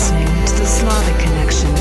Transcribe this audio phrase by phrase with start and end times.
[0.00, 1.74] listening to the Slavic Connexion,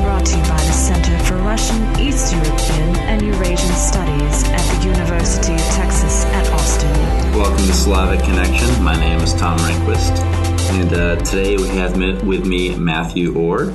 [0.00, 4.86] brought to you by the Center for Russian, East European, and Eurasian Studies at the
[4.88, 6.90] University of Texas at Austin.
[7.36, 8.82] Welcome to Slavic Connexion.
[8.82, 10.18] My name is Tom Rehnquist,
[10.80, 11.94] and uh, today we have
[12.26, 13.70] with me Matthew Orr.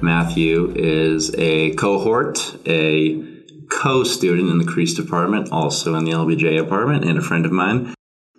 [0.00, 3.22] Matthew is a cohort, a
[3.68, 7.94] co-student in the CREES department, also in the LBJ department, and a friend of mine.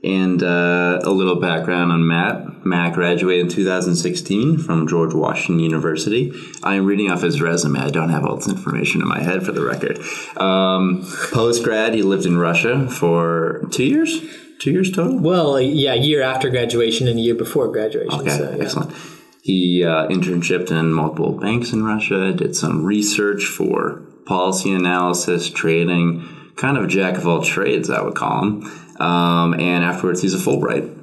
[0.06, 2.64] And uh, a little background on Matt.
[2.64, 6.32] Matt graduated in 2016 from George Washington University.
[6.62, 7.80] I am reading off his resume.
[7.80, 9.98] I don't have all this information in my head for the record.
[10.40, 14.22] Um, Post grad, he lived in Russia for two years.
[14.60, 15.18] Two years total.
[15.20, 18.22] Well, yeah, a year after graduation and a year before graduation.
[18.22, 18.64] Okay, so, yeah.
[18.64, 18.96] excellent.
[19.42, 26.28] He uh, internshiped in multiple banks in Russia, did some research for policy analysis, trading,
[26.56, 28.85] kind of jack of all trades, I would call him.
[29.00, 30.98] Um, and afterwards, he's a Fulbright,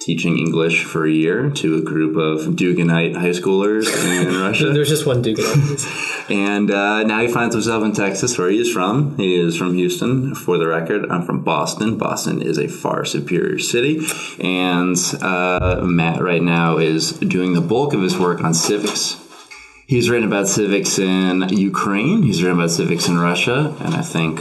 [0.00, 4.72] teaching English for a year to a group of Duganite high schoolers in Russia.
[4.72, 5.38] There's just one Duke.
[6.28, 9.16] And uh, now he finds himself in Texas, where he is from.
[9.18, 10.34] He is from Houston.
[10.34, 11.98] For the record, I'm from Boston.
[11.98, 14.00] Boston is a far superior city.
[14.40, 19.20] And uh, Matt right now is doing the bulk of his work on civics.
[19.86, 22.22] He's written about civics in Ukraine.
[22.22, 23.76] He's written about civics in Russia.
[23.80, 24.40] And I think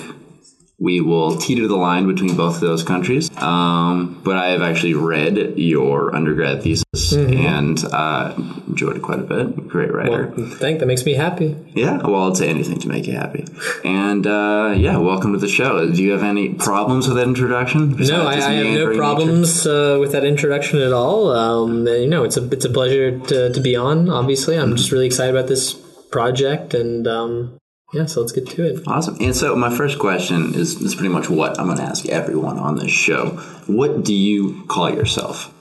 [0.80, 3.30] we will teeter the line between both of those countries.
[3.38, 8.34] Um, but I have actually read your undergrad thesis and uh,
[8.68, 9.68] enjoyed it quite a bit.
[9.68, 10.34] Great writer.
[10.36, 11.56] Well, thank that makes me happy.
[11.74, 13.46] Yeah, well, I'd say anything to make you happy.
[13.86, 15.90] And uh, yeah, welcome to the show.
[15.90, 17.96] Do you have any problems with that introduction?
[17.98, 21.32] No, I, I have no problems uh, with that introduction at all.
[21.32, 24.10] Um, you know, it's a it's a pleasure to, to be on.
[24.10, 25.74] Obviously, I'm just really excited about this
[26.12, 27.58] project, and um,
[27.94, 28.88] yeah, so let's get to it.
[28.88, 29.18] Awesome.
[29.20, 32.58] And so, my first question is, is pretty much what I'm going to ask everyone
[32.58, 33.32] on this show.
[33.68, 35.54] What do you call yourself?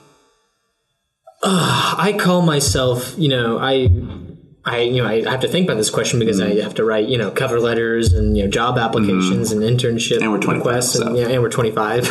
[1.43, 3.87] I call myself, you know, I,
[4.65, 6.61] I, you know, I have to think about this question because I mm-hmm.
[6.61, 8.85] have to write, you know, cover letters and you know, job mm-hmm.
[8.85, 12.07] applications and internship And we're 25, requests, and, yeah, and we're twenty five.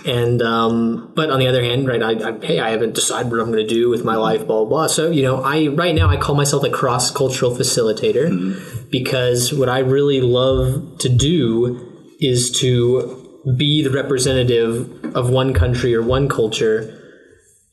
[0.06, 3.40] and um, but on the other hand, right, I, I, hey, I haven't decided what
[3.40, 4.22] I'm going to do with my mm-hmm.
[4.22, 4.86] life, blah, blah blah.
[4.88, 9.68] So you know, I right now I call myself a cross cultural facilitator because what
[9.68, 11.84] I really love to do
[12.18, 13.24] is to
[13.56, 16.97] be the representative of one country or one culture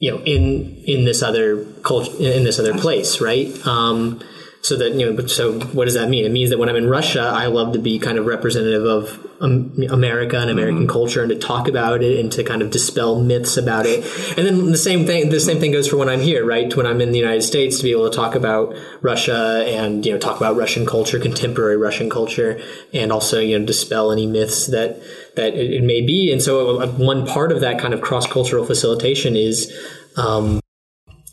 [0.05, 3.49] you know in in this other culture in this other place right?
[3.65, 4.21] Um
[4.65, 6.25] so that you know but so what does that mean?
[6.25, 9.27] It means that when i'm in russia i love to be kind of representative of
[9.41, 13.21] um, america and american culture and to talk about it and to kind of dispel
[13.21, 14.03] myths about it.
[14.37, 16.75] And then the same thing the same thing goes for when i'm here right?
[16.75, 20.11] When i'm in the united states to be able to talk about russia and you
[20.13, 22.59] know talk about russian culture contemporary russian culture
[22.91, 25.01] and also you know dispel any myths that
[25.35, 26.31] that it, it may be.
[26.31, 29.71] And so uh, one part of that kind of cross-cultural facilitation is
[30.17, 30.59] um,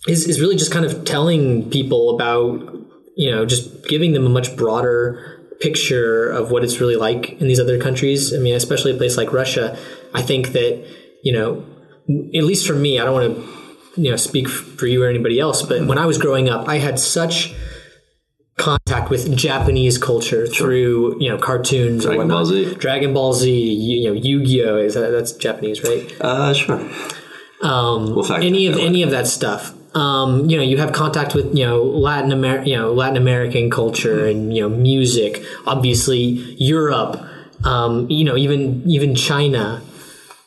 [0.09, 2.72] is, is really just kind of telling people about,
[3.17, 7.47] you know, just giving them a much broader picture of what it's really like in
[7.47, 8.35] these other countries.
[8.35, 9.79] I mean, especially a place like Russia.
[10.13, 10.85] I think that,
[11.23, 11.65] you know,
[12.35, 15.39] at least for me, I don't want to, you know, speak for you or anybody
[15.39, 17.55] else, but when I was growing up, I had such
[18.57, 22.37] contact with Japanese culture through, you know, cartoons Dragon or whatnot.
[22.37, 22.75] Ball Z.
[22.75, 24.77] Dragon Ball Z, you, know, Yu-Gi-Oh!
[24.79, 26.13] Is that, that's Japanese, right?
[26.21, 26.81] Uh, sure.
[27.63, 29.75] um, We'll any of any of that stuff.
[29.95, 33.71] Um, you know, you have contact with you know Latin Amer- you know Latin American
[33.71, 35.45] culture and you know music.
[35.67, 36.21] Obviously,
[36.59, 37.21] Europe.
[37.65, 39.83] Um, you know, even even China,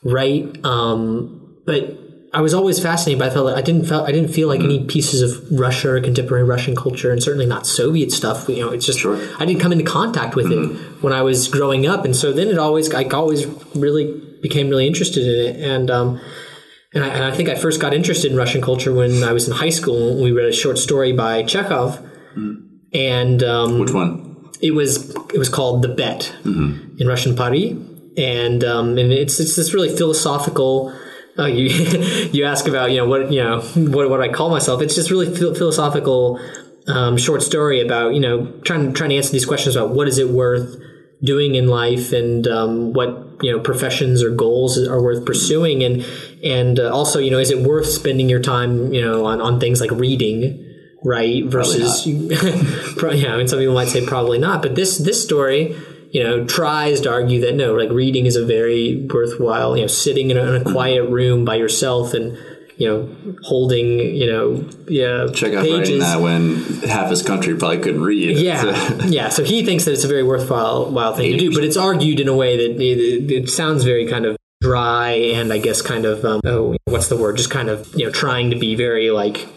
[0.03, 0.43] right?
[0.65, 1.97] Um, but
[2.35, 3.27] I was always fascinated by.
[3.27, 6.01] I felt like I didn't felt I didn't feel like any pieces of Russia or
[6.01, 8.49] contemporary Russian culture, and certainly not Soviet stuff.
[8.49, 9.17] You know, it's just Sure.
[9.39, 12.49] I didn't come into contact with it when I was growing up, and so then
[12.49, 16.19] it always I always really became really interested in it, and um,
[16.95, 19.69] and I, think I first got interested in Russian culture when I was in high
[19.69, 20.21] school.
[20.21, 21.99] We read a short story by Chekhov,
[22.93, 24.49] and um, Which one?
[24.61, 27.71] it was it was called The Bet in Russian Pari,
[28.17, 30.97] and um, and it's it's this really philosophical.
[31.37, 31.67] Oh, you
[32.31, 34.81] you ask about you know what you know what what I call myself.
[34.81, 36.39] It's just really phil- philosophical
[36.87, 40.17] um, short story about you know trying trying to answer these questions about what is
[40.17, 40.77] it worth
[41.23, 43.09] doing in life and um, what
[43.41, 46.05] you know professions or goals are worth pursuing and
[46.45, 49.59] and uh, also you know is it worth spending your time you know on, on
[49.59, 50.61] things like reading
[51.03, 52.03] right versus
[52.97, 55.75] Pro- yeah I mean some people might say probably not but this this story
[56.11, 59.87] you know tries to argue that no like reading is a very worthwhile you know
[59.87, 62.37] sitting in a, in a quiet room by yourself and
[62.77, 66.55] you know holding you know yeah Chekhov writing that when
[66.87, 68.37] half his country probably couldn't read.
[68.37, 68.61] yeah,
[68.99, 69.29] So- yeah.
[69.29, 72.27] So he thinks that it's a very worthwhile thing to do, but it's argued in
[72.27, 74.35] a way that it, it sounds very kind of
[74.65, 77.37] dry and I guess kind of um, oh, what's the word?
[77.37, 79.47] Just kind of you know trying to be very like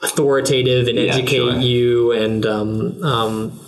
[0.00, 1.58] authoritative and Yeah, educate sure.
[1.58, 3.60] you and um, um,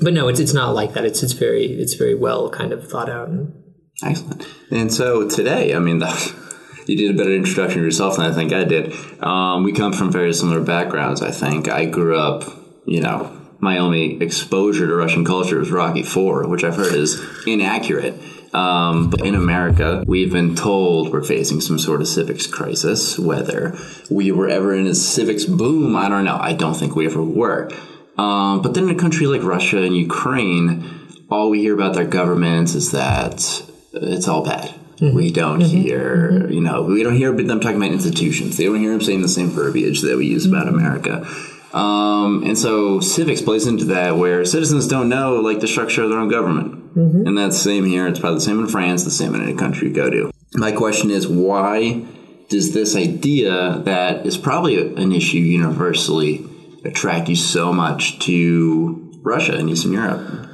[0.00, 2.88] but no it's it's not like that it's it's very it's very well kind of
[2.88, 3.52] thought out and
[4.00, 4.46] Excellent.
[4.70, 6.00] And so today, I mean,
[6.86, 8.94] you did a better introduction of yourself than I think I did.
[9.20, 11.68] Um, we come from very similar backgrounds, I think.
[11.68, 12.44] I grew up,
[12.86, 17.20] you know, my only exposure to Russian culture was Rocky Four, which I've heard is
[17.44, 18.14] inaccurate.
[18.52, 23.18] Um, but in America, we've been told we're facing some sort of civics crisis.
[23.18, 23.76] Whether
[24.10, 26.38] we were ever in a civics boom, I don't know.
[26.40, 27.70] I don't think we ever were.
[28.16, 30.84] Um, but then in a country like Russia and Ukraine,
[31.30, 33.62] all we hear about their governments is that
[33.92, 34.74] it's all bad.
[35.00, 38.56] We don't hear, you know, we don't hear them talking about institutions.
[38.56, 41.24] They don't hear them saying the same verbiage that we use about America.
[41.72, 46.10] Um, and so civics plays into that where citizens don't know like the structure of
[46.10, 46.77] their own government.
[46.94, 48.06] And that's the same here.
[48.06, 50.30] It's probably the same in France, the same in any country you go to.
[50.54, 52.04] My question is why
[52.48, 56.46] does this idea that is probably an issue universally
[56.84, 60.48] attract you so much to Russia and Eastern Europe?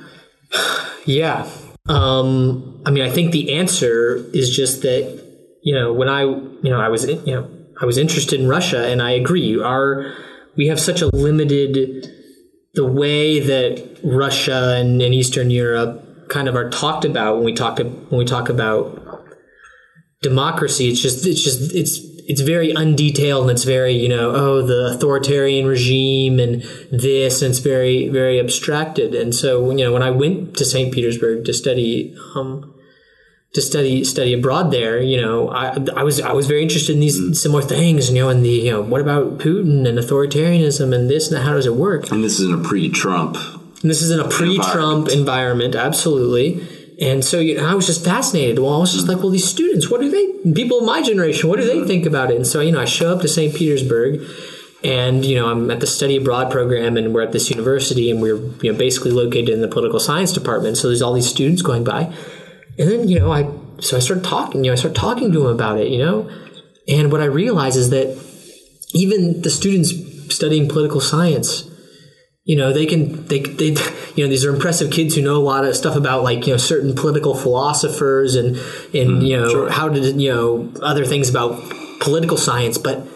[1.07, 1.47] Yeah.
[1.87, 5.23] Um, I mean, I think the answer is just that
[5.63, 8.87] you know when I you know I was you know I was interested in Russia,
[8.87, 9.61] and I agree.
[9.61, 10.15] Our
[10.57, 12.11] we have such a limited
[12.73, 16.04] the way that Russia and, and Eastern Europe
[16.35, 19.01] kind of are talked about when we talk when we talk about
[20.21, 20.91] democracy.
[20.91, 24.95] It's just it's just it's it's very undetailed and it's very you know oh the
[24.95, 29.15] authoritarian regime and this and it's very very abstracted.
[29.15, 30.93] And so you know when I went to St.
[30.93, 32.17] Petersburg to study.
[32.35, 32.73] Um,
[33.55, 36.99] to study study abroad there, you know, I, I was I was very interested in
[36.99, 41.09] these similar things, you know, and the you know what about Putin and authoritarianism and
[41.09, 42.11] this and that, how does it work?
[42.11, 43.37] And this is in a pre-Trump.
[43.85, 46.67] And this is in a pre-Trump environment, absolutely.
[47.03, 48.59] And so you know, I was just fascinated.
[48.59, 51.51] Well, I was just like, well, these students, what do they, people of my generation,
[51.51, 51.87] what do they mm-hmm.
[51.87, 52.37] think about it?
[52.37, 53.55] And so, you know, I show up to St.
[53.55, 54.27] Petersburg
[54.83, 58.23] and, you know, I'm at the study abroad program and we're at this university and
[58.23, 60.79] we're, you know, basically located in the political science department.
[60.79, 62.05] So there's all these students going by.
[62.79, 65.41] And then, you know, I, so I started talking, you know, I started talking to
[65.41, 66.31] them about it, you know,
[66.89, 68.19] and what I realized is that
[68.95, 69.93] even the students
[70.35, 71.69] studying political science,
[72.45, 73.67] you know they can they, they
[74.15, 76.53] you know these are impressive kids who know a lot of stuff about like you
[76.53, 79.21] know certain political philosophers and and mm-hmm.
[79.23, 81.61] you know how to you know other things about
[82.01, 83.07] political science but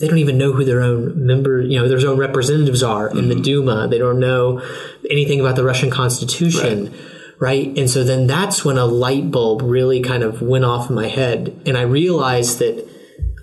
[0.00, 3.28] they don't even know who their own member you know their own representatives are in
[3.28, 3.42] the mm-hmm.
[3.42, 3.88] duma.
[3.88, 4.60] They don't know
[5.08, 6.92] anything about the russian constitution
[7.38, 7.66] right.
[7.78, 11.08] and so then that's when a light bulb really kind of went off in my
[11.08, 11.62] head.
[11.64, 12.86] And i realized that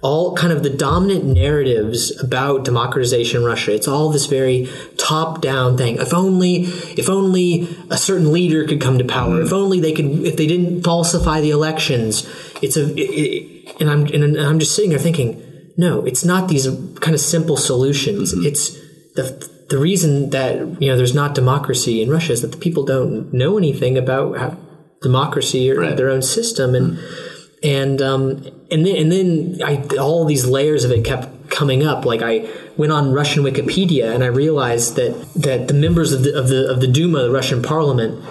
[0.02, 3.74] all kind of the dominant narratives about democratization in Russia.
[3.74, 4.68] It's all this very
[4.98, 5.98] top-down thing.
[5.98, 6.64] If only,
[6.98, 9.42] if only a certain leader could come to power.
[9.42, 12.28] If only they could, if they didn't falsify the elections.
[12.64, 15.42] It's a, it, it, and I'm and I'm just sitting there thinking,
[15.78, 16.68] no, it's not these
[17.00, 18.34] kind of simple solutions.
[18.34, 18.46] Mm-hmm.
[18.48, 18.72] It's
[19.16, 22.84] the the reason that you know there's not democracy in Russia is that the people
[22.84, 24.58] don't know anything about
[25.02, 25.98] democracy or Right.
[25.98, 27.31] their own system and mm.
[27.64, 32.06] And um, and then and then I, all these layers of it kept coming up.
[32.06, 36.38] Like I went on Russian Wikipedia and I realized that that the members of the
[36.38, 38.24] of the of the Duma, the Russian Parliament,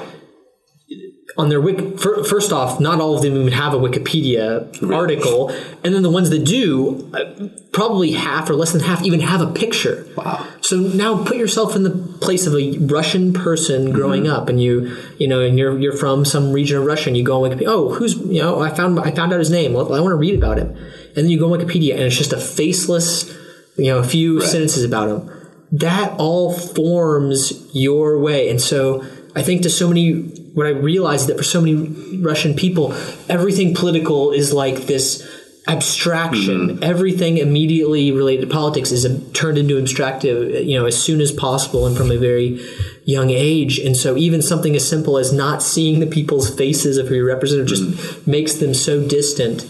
[1.37, 5.51] on their wiki fir- first off, not all of them even have a Wikipedia article,
[5.85, 9.41] and then the ones that do, uh, probably half or less than half even have
[9.41, 10.07] a picture.
[10.17, 10.47] Wow.
[10.61, 14.97] So now put yourself in the place of a Russian person growing up, and you,
[15.19, 17.69] you know, and you're you're from some region of Russia, and you go on Wikipedia.
[17.69, 18.61] Oh, who's you know?
[18.61, 19.73] I found I found out his name.
[19.73, 22.17] Well, I want to read about him, and then you go on Wikipedia, and it's
[22.17, 23.31] just a faceless,
[23.77, 25.37] you know, a few sentences about him.
[25.73, 30.23] That all forms your way, and so I think to so many.
[30.51, 32.93] What I realized that for so many Russian people,
[33.29, 35.25] everything political is like this
[35.69, 36.69] abstraction.
[36.69, 36.83] Mm-hmm.
[36.85, 41.87] Everything immediately related to politics is turned into abstractive, you know, as soon as possible
[41.87, 42.61] and from a very
[43.05, 43.79] young age.
[43.79, 47.27] And so even something as simple as not seeing the people's faces of who you
[47.27, 48.31] represent just mm-hmm.
[48.31, 49.65] makes them so distant.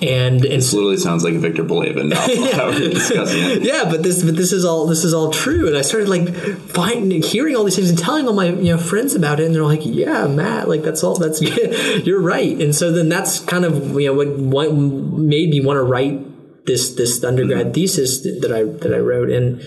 [0.00, 2.52] And and This literally sounds like a Victor Pelevin novel.
[2.52, 3.62] How we're discussing it.
[3.62, 6.28] yeah, but this but this is all this is all true, and I started like
[6.34, 9.54] finding hearing all these things and telling all my you know friends about it, and
[9.54, 11.40] they're like, "Yeah, Matt, like that's all that's
[12.06, 15.78] you're right." And so then that's kind of you know what, what made me want
[15.78, 17.72] to write this this undergrad mm-hmm.
[17.72, 19.62] thesis that I that I wrote and.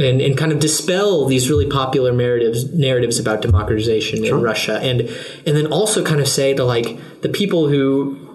[0.00, 5.00] And, and kind of dispel these really popular narratives narratives about democratization in Russia and
[5.00, 8.27] and then also kind of say to like the people who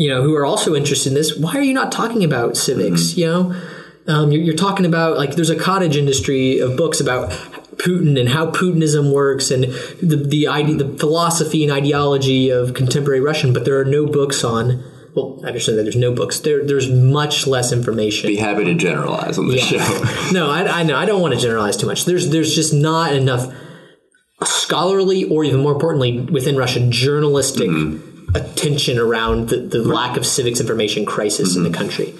[0.00, 3.18] you know, who are also interested in this, why are you not talking about civics?
[3.18, 3.62] You know,
[4.08, 7.28] um, you're, you're talking about like there's a cottage industry of books about
[7.76, 9.64] Putin and how Putinism works and
[10.02, 14.42] the the ide- the philosophy and ideology of contemporary Russian, but there are no books
[14.42, 14.82] on
[15.14, 16.38] well, I understand that there's no books.
[16.40, 18.28] There, there's much less information.
[18.28, 19.76] Be happy to generalize on the show.
[20.32, 22.06] no, I, I know I don't want to generalize too much.
[22.06, 23.52] There's there's just not enough
[24.44, 28.09] scholarly, or even more importantly, within Russia, journalistic Mm-hmm.
[28.34, 31.78] Attention around the, the lack of civics information crisis in the mm-hmm.
[31.78, 32.14] country.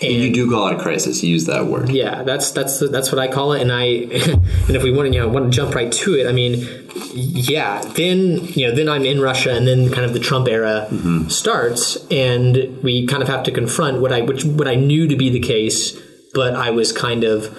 [0.00, 1.22] And you do call it a crisis.
[1.22, 1.90] You use that word.
[1.90, 3.60] Yeah, that's that's that's what I call it.
[3.60, 6.26] And I and if we want to you know want to jump right to it,
[6.26, 6.66] I mean,
[7.12, 10.86] yeah, then you know then I'm in Russia, and then kind of the Trump era
[10.90, 11.28] mm-hmm.
[11.28, 15.14] starts, and we kind of have to confront what I which what I knew to
[15.14, 15.96] be the case,
[16.32, 17.56] but I was kind of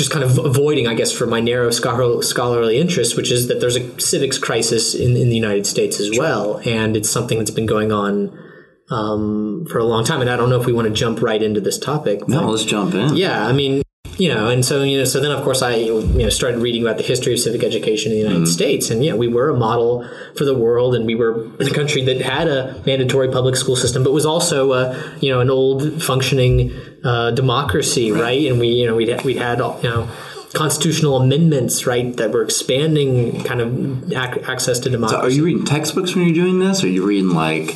[0.00, 3.60] just kind of avoiding, I guess, for my narrow scholar, scholarly interest, which is that
[3.60, 7.50] there's a civics crisis in, in the United States as well, and it's something that's
[7.50, 8.36] been going on
[8.88, 10.22] um, for a long time.
[10.22, 12.26] And I don't know if we want to jump right into this topic.
[12.26, 13.14] No, let's jump in.
[13.14, 13.82] yeah, I mean,
[14.16, 16.82] you know, and so you know, so then of course I you know started reading
[16.82, 19.56] about the history of civic education in the United States, and yeah, we were a
[19.56, 23.76] model for the world, and we were a country that had a mandatory public school
[23.76, 26.70] system, but was also a you know an old functioning
[27.04, 28.46] uh, democracy, right.
[28.50, 30.08] And we you know we'd we'd had you know
[30.52, 35.20] constitutional amendments, right, that were expanding kind of ac- access to democracy.
[35.20, 36.82] So are you reading textbooks when you're doing this?
[36.82, 37.74] Or are you reading like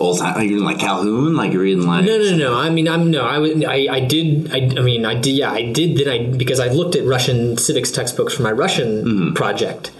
[0.00, 0.34] old time?
[0.36, 1.36] Are you reading like Calhoun?
[1.36, 2.54] Like you're reading like No, no, no.
[2.58, 3.22] I mean, I'm no.
[3.24, 4.52] I, would- I, I did.
[4.52, 5.30] I, I mean, I did.
[5.36, 5.96] Yeah, I did.
[5.98, 9.92] Then I because I looked at Russian civics textbooks for my Russian project.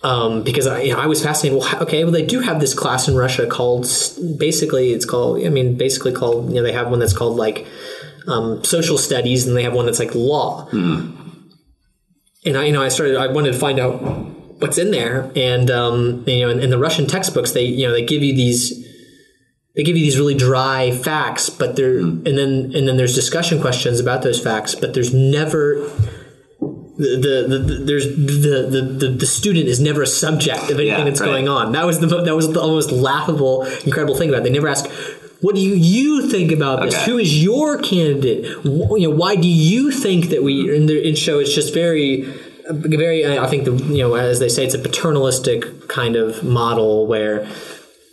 [0.00, 1.58] Um, because I, you know, I was fascinated.
[1.58, 3.82] Well, okay, well, they do have this class in Russia called
[4.38, 5.44] basically it's called.
[5.44, 6.50] I mean, basically called.
[6.50, 7.66] You know, they have one that's called like
[8.28, 10.68] um, social studies, and they have one that's like law.
[12.44, 13.16] And I, you know, I started.
[13.16, 14.00] I wanted to find out
[14.60, 17.92] what's in there, and um, you know, in, in the Russian textbooks, they you know
[17.92, 18.86] they give you these
[19.76, 23.60] they give you these really dry facts, but there and then and then there's discussion
[23.60, 25.88] questions about those facts, but there's never
[26.60, 30.86] the, the, the, there's the, the, the, the student is never a subject of anything
[30.86, 31.26] Yeah, that's right.
[31.26, 31.70] going on.
[31.72, 34.44] That was the that was the almost laughable, incredible thing about it.
[34.44, 34.86] They never ask,
[35.40, 36.94] "What do you you think about this?
[36.94, 37.10] Okay.
[37.10, 38.44] Who is your candidate?
[38.64, 42.22] You know, why do you think that we?" In the in show, it's just very,
[42.70, 43.26] very.
[43.26, 47.46] I think the you know as they say, it's a paternalistic kind of model where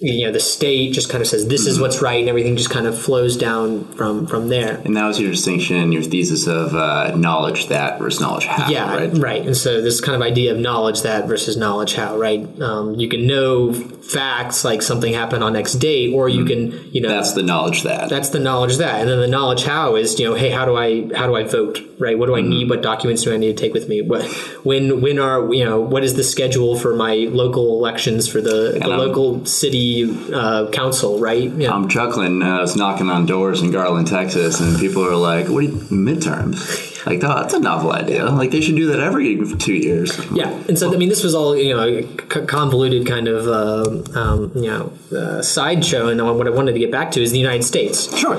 [0.05, 1.69] you know the state just kind of says this Mm-hmm.
[1.71, 4.81] is what's right, and everything just kind of flows down from from there.
[4.85, 8.69] And that was your distinction in your thesis of uh, knowledge that versus knowledge how.
[8.69, 9.13] Yeah, right.
[9.17, 9.41] right.
[9.45, 12.41] And so this kind of idea of knowledge that versus knowledge how, right?
[12.61, 17.01] Um, you can know facts like something happened on X date, or you can, you
[17.01, 17.15] know, Mm-hmm.
[17.17, 18.09] That's the knowledge that.
[18.09, 20.75] that's the knowledge that, and then the knowledge how is, you know, hey, how do
[20.75, 22.17] I how do I vote, right?
[22.17, 22.49] What do I Mm-hmm.
[22.49, 22.69] need?
[22.69, 24.01] What documents do I need to take with me?
[24.01, 24.25] What
[24.63, 28.77] when when are you know what is the schedule for my local elections for the,
[28.81, 31.49] the local city uh, council, right?
[31.51, 31.71] Yeah.
[31.71, 32.41] I'm chuckling.
[32.43, 35.67] Uh, I was knocking on doors in Garland, Texas, and people are like, "What are
[35.67, 38.25] you, midterms?" Like, oh, that's a novel idea.
[38.25, 40.19] Like, they should do that every two years.
[40.31, 43.47] Yeah, and so I mean, this was all you know, a c- convoluted kind of
[43.47, 46.07] uh, um, you know uh, sideshow.
[46.07, 48.15] And what I wanted to get back to is the United States.
[48.17, 48.35] Sure.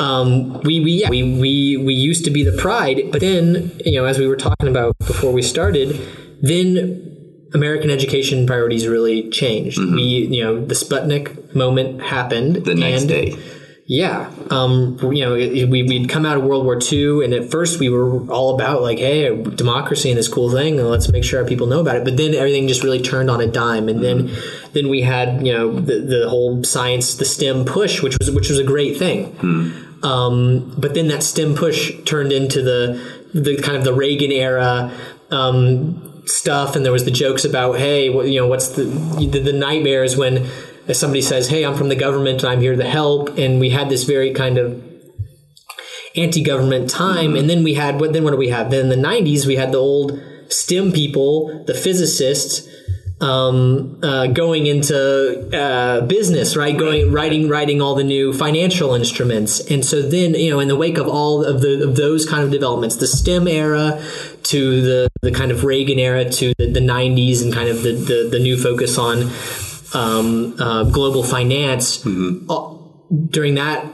[0.00, 3.92] Um, we we, yeah, we we we used to be the pride, but then you
[4.00, 6.00] know, as we were talking about before we started,
[6.40, 7.17] then
[7.54, 9.78] American education priorities really changed.
[9.78, 12.56] We you know the Sputnik moment happened.
[12.56, 12.64] Mm-hmm.
[12.64, 13.36] The next and- day.
[13.86, 17.80] yeah, um, you know, we, we'd come out of World War II, and at first
[17.80, 21.40] we were all about like, hey, democracy and this cool thing, and let's make sure
[21.40, 22.04] our people know about it.
[22.04, 24.30] But then everything just really turned on a dime, and then
[24.74, 28.50] then we had you know the, the whole science, the STEM push, which was which
[28.50, 29.34] was a great thing.
[30.02, 33.00] Um, but then that STEM push turned into the
[33.32, 34.92] the kind of the Reagan era.
[35.30, 39.40] Um, stuff and there was the jokes about hey what, you know what's the, the
[39.40, 40.48] the nightmares when
[40.92, 43.88] somebody says hey i'm from the government and i'm here to help and we had
[43.88, 44.82] this very kind of
[46.16, 48.70] anti-government time and then we had what then what do we have?
[48.70, 52.66] Then in the 90s we had the old stem people the physicists
[53.20, 56.76] um, uh, going into uh, business, right?
[56.76, 60.76] Going writing writing all the new financial instruments, and so then you know in the
[60.76, 64.02] wake of all of the of those kind of developments, the STEM era
[64.44, 67.92] to the the kind of Reagan era to the, the 90s and kind of the
[67.92, 69.30] the, the new focus on
[69.94, 72.74] um, uh, global finance uh,
[73.30, 73.84] during that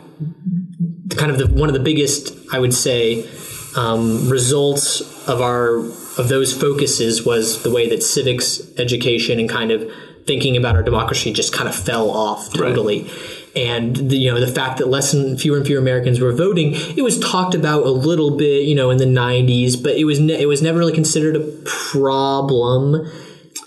[1.16, 3.28] kind of the, one of the biggest, I would say,
[3.76, 5.82] um, results of our
[6.18, 9.90] of those focuses was the way that civics education and kind of
[10.26, 13.10] thinking about our democracy just kind of fell off totally.
[13.56, 16.72] And the, you know the fact that less and fewer and fewer Americans were voting,
[16.74, 20.18] it was talked about a little bit, you know, in the '90s, but it was
[20.18, 23.08] ne- it was never really considered a problem.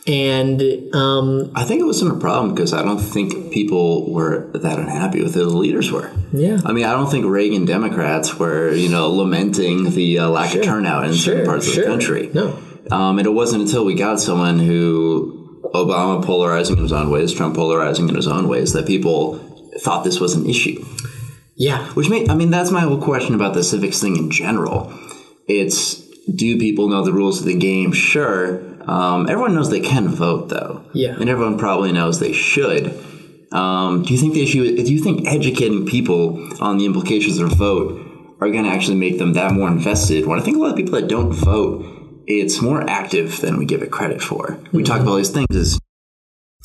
[0.08, 0.62] And
[0.96, 5.22] um, I think it wasn't a problem because I don't think people were that unhappy
[5.22, 5.40] with it.
[5.40, 6.10] The leaders were.
[6.32, 6.60] Yeah.
[6.64, 10.64] I mean, I don't think Reagan Democrats were, you know, lamenting the uh, lack of
[10.64, 11.84] turnout in certain parts sure.
[11.84, 12.30] of the country.
[12.34, 12.58] No.
[12.90, 17.34] Um, and it wasn't until we got someone who Obama polarizing in his own ways,
[17.34, 19.40] Trump polarizing in his own ways, that people
[19.80, 20.86] thought this was an issue.
[21.56, 21.86] Yeah.
[21.90, 24.94] Which made, I mean, that's my whole question about the civics thing in general.
[25.50, 25.96] It's
[26.28, 27.92] do people know the rules of the game?
[27.92, 28.77] Sure.
[28.88, 30.84] Um, everyone knows they can vote, though.
[30.94, 31.16] Yeah.
[31.20, 32.98] And everyone probably knows they should.
[33.52, 34.76] Um, do you think the issue?
[34.76, 38.04] Do you think educating people on the implications of vote
[38.40, 40.26] are going to actually make them that more invested?
[40.26, 41.86] When I think a lot of people that don't vote,
[42.28, 44.60] it's more active than we give it credit for.
[44.74, 45.80] We talk about all these things as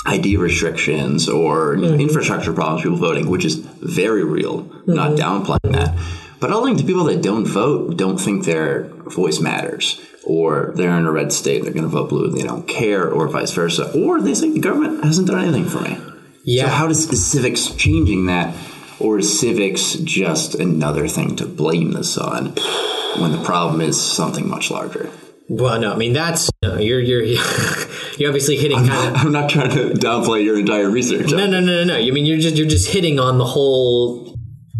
[0.04, 4.68] ID restrictions or infrastructure problems, people voting, which is very real.
[4.86, 5.96] Not downplaying that,
[6.42, 10.72] but I don't think the people that don't vote don't think their voice matters, or
[10.74, 13.28] they're in a red state, they're going to vote blue, and they don't care, or
[13.28, 15.96] vice versa, or they say the government hasn't done anything for me.
[16.42, 16.64] Yeah.
[16.64, 18.56] So how does is civics changing that,
[18.98, 22.46] or is civics just another thing to blame this on
[23.20, 25.12] when the problem is something much larger?
[25.48, 27.22] Well, no, I mean that's no, you're you're
[28.18, 31.30] you're obviously hitting kind of I'm not trying to downplay your entire research.
[31.30, 31.96] no no no no no.
[31.96, 34.31] I mean you're just you're just hitting on the whole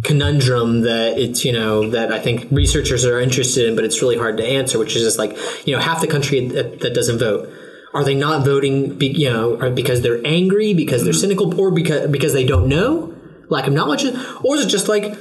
[0.03, 4.19] conundrum that it's you know that I think researchers are interested in, but it's really
[4.19, 4.79] hard to answer.
[4.79, 7.49] Which is just like you know half the country that, that doesn't vote.
[7.95, 8.97] Are they not voting?
[8.97, 13.15] Be, you know, because they're angry, because they're cynical, or because because they don't know,
[13.49, 14.05] lack of knowledge,
[14.43, 15.15] or is it just like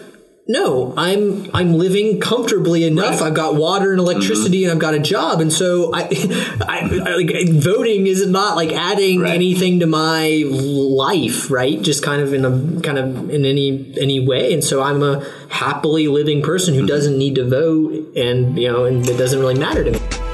[0.48, 3.22] no, I'm I'm living comfortably enough.
[3.22, 3.28] Right.
[3.28, 4.72] I've got water and electricity, mm-hmm.
[4.72, 6.02] and I've got a job, and so I,
[6.68, 9.34] I, I like voting is not like adding Right.
[9.34, 11.82] anything to my life, right?
[11.82, 15.24] Just kind of in a kind of in any any way, and so I'm a
[15.50, 16.88] happily living person who mm-hmm.
[16.88, 20.31] doesn't need to vote, and you know, and it doesn't really matter to me.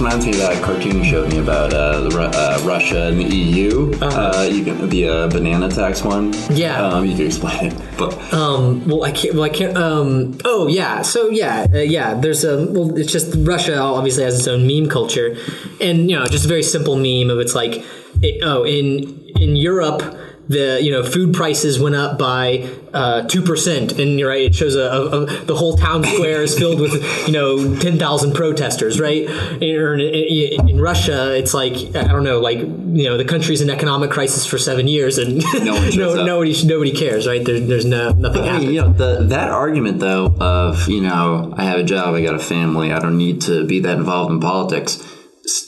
[0.00, 3.24] Reminds me of that cartoon you showed me about uh, the uh, Russia and the
[3.24, 3.92] EU.
[4.00, 6.32] uh you can, the uh, banana tax one.
[6.50, 6.82] Yeah.
[6.82, 9.34] um, you can explain it, but Um, well, I can't.
[9.34, 9.76] Well, I can't.
[9.76, 11.02] Um, oh, yeah.
[11.02, 12.14] So yeah, uh, yeah.
[12.14, 12.66] There's a.
[12.66, 15.36] Well, it's just Russia obviously has its own meme culture,
[15.80, 17.84] and you know, just a very simple meme of it's like,
[18.22, 20.02] it, oh, in in Europe.
[20.50, 24.46] The you know food prices went up by uh, two percent, and you're right.
[24.46, 26.92] It shows a, a, a the whole town square is filled with
[27.28, 29.30] you know ten thousand protesters, right?
[29.62, 33.70] In, in, in Russia, it's like I don't know, like you know the country's in
[33.70, 37.44] economic crisis for seven years, and No one no, nobody nobody cares, right?
[37.44, 41.54] There, there's no nothing I mean, you know, the, that argument though of you know
[41.56, 44.32] I have a job, I got a family, I don't need to be that involved
[44.32, 44.96] in politics.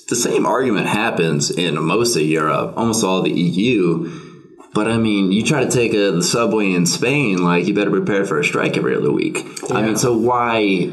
[0.09, 4.32] The same argument happens in most of Europe, almost all the EU.
[4.75, 7.91] But I mean, you try to take a, the subway in Spain, like you better
[7.91, 9.45] prepare for a strike every other week.
[9.71, 10.91] I mean, so why?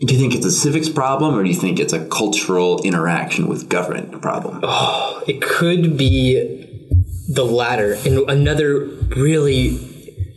[0.00, 3.48] Do you think it's a civics problem, or do you think it's a cultural interaction
[3.48, 4.64] with government problem?
[5.28, 6.70] It could be
[7.28, 7.92] the latter.
[7.92, 9.76] And another really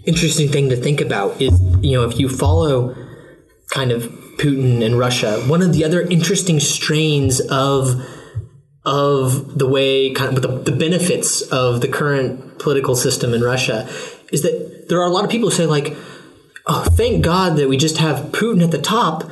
[0.05, 2.93] interesting thing to think about is, you know, if you follow
[3.71, 4.03] kind of
[4.37, 8.05] Putin and Russia, one of the other interesting strains of
[8.85, 13.87] of the way kind of the, the benefits of the current political system in Russia
[14.31, 15.95] is that there are a lot of people who say like,
[16.67, 19.23] oh, thank God that we just have Putin at the top.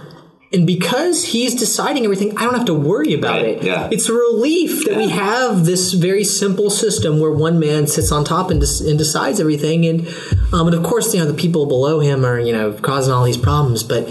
[0.54, 3.64] And because he's deciding everything, I don't have to worry about Right, it.
[3.64, 3.88] yeah.
[3.90, 8.26] It's a relief that we have this very simple system where one man sits on
[8.26, 9.86] top and, des- and decides everything.
[9.86, 10.08] And,
[10.54, 13.24] um, and of course, you know, the people below him are, you know, causing all
[13.24, 13.82] these problems.
[13.84, 14.10] But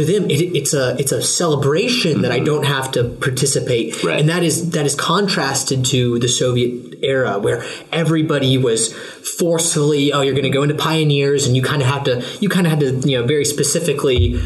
[0.00, 3.94] to them, it, it's a it's a celebration that I don't have to participate.
[3.94, 4.06] Mm-hmm.
[4.06, 4.20] Right.
[4.20, 8.92] And that is that is contrasted to the Soviet era where everybody was
[9.38, 12.48] forcefully oh you're going to go into pioneers and you kind of have to you
[12.50, 14.38] kind of had to you know very specifically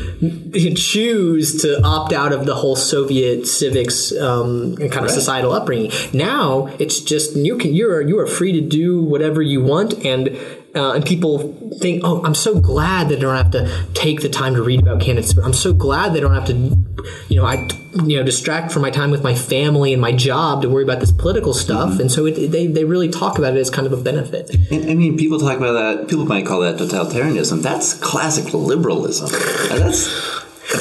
[0.77, 5.11] choose to opt out of the whole Soviet civics um, and kind of Right.
[5.11, 5.91] societal upbringing.
[6.13, 10.37] Now it's just you can you're you are free to do whatever you want and.
[10.77, 14.29] Uh, and people think, oh, I'm so glad that I don't have to take the
[14.29, 15.37] time to read about candidates.
[15.39, 16.55] I'm so glad they don't have to,
[17.29, 17.69] you know, I,
[18.05, 20.99] you know, distract from my time with my family and my job to worry about
[20.99, 22.01] this political stuff.
[22.01, 24.51] And so it, they, they really talk about it as kind of a benefit.
[24.73, 26.09] And, I mean, people talk about that.
[26.09, 27.63] People might call that totalitarianism.
[27.63, 29.29] That's classic liberalism.
[29.71, 30.09] And that's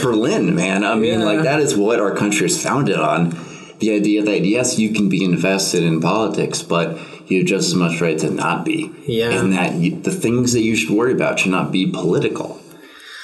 [0.02, 0.84] Berlin, man.
[0.84, 1.26] I mean, Yeah.
[1.26, 3.38] like that is what our country is founded on.
[3.78, 6.98] The idea that yes, you can be invested in politics, but
[7.34, 8.92] you have just as much right to not be.
[9.06, 9.32] Yeah.
[9.32, 12.60] And that you, the things that you should worry about should not be political.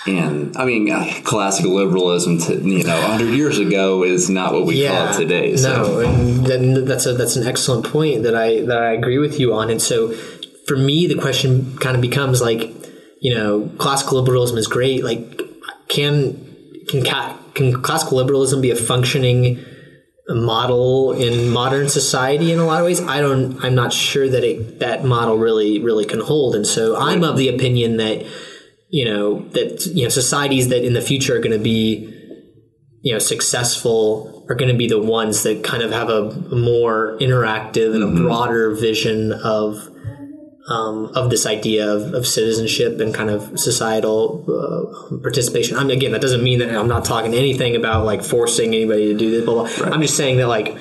[0.08, 4.66] And I mean, uh, classical liberalism, to, you know, hundred years ago is not what
[4.66, 5.58] we call it today.
[5.58, 5.84] So.
[5.84, 9.40] No, and then that's a that's an excellent point that I that I agree with
[9.40, 9.70] you on.
[9.70, 10.14] And so,
[10.68, 12.74] for me, the question kind of becomes like,
[13.20, 15.04] you know, classical liberalism is great.
[15.04, 15.42] Like,
[15.90, 19.64] can can ca- can classical liberalism be a functioning
[20.36, 23.02] model in modern society in a lot of ways?
[23.02, 23.64] I don't.
[23.64, 26.56] I'm not sure that it that model really really can hold.
[26.56, 28.26] And so, I'm of the opinion that
[28.90, 32.14] you know that you know societies that in the future are going to be
[33.02, 37.18] you know successful are going to be the ones that kind of have a more
[37.20, 38.24] interactive and a mm-hmm.
[38.24, 39.88] broader vision of
[40.70, 45.78] um, of this idea of, of citizenship and kind of societal uh, participation.
[45.78, 49.12] I mean, again, that doesn't mean that I'm not talking anything about like forcing anybody
[49.12, 49.46] to do this.
[49.46, 49.88] Blah, blah.
[49.88, 50.78] I'm just saying that like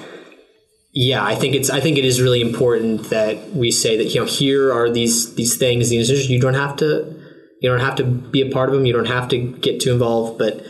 [0.92, 4.20] yeah, I think it's I think it is really important that we say that you
[4.20, 7.14] know here are these these things these you don't have to
[7.60, 9.92] you don't have to be a part of them you don't have to get too
[9.92, 10.64] involved but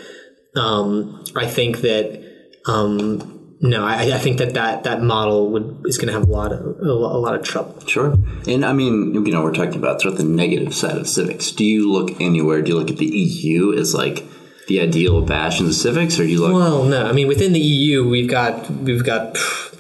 [0.57, 2.25] um, I think that
[2.67, 6.33] um, no I, I think that that that model would is going to have a
[6.33, 8.17] lot of a, lot of trouble Sure.
[8.47, 11.51] And I mean, you know, we're talking about sort of the negative side of civics.
[11.51, 12.61] Do you look anywhere?
[12.63, 14.25] Do you look at the EU as like
[14.67, 16.53] the ideal bastion of civics, or do you look?
[16.53, 19.37] well no I mean within the EU we've got we've got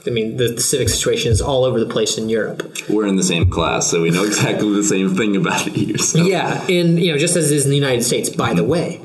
[0.07, 3.17] I mean the, the civic situation is all over the place in Europe we're in
[3.17, 5.97] the same class, so we know exactly the same thing about the EU.
[5.99, 6.25] So.
[6.25, 9.01] Yeah, and you know, just as it is in the United States, by the way.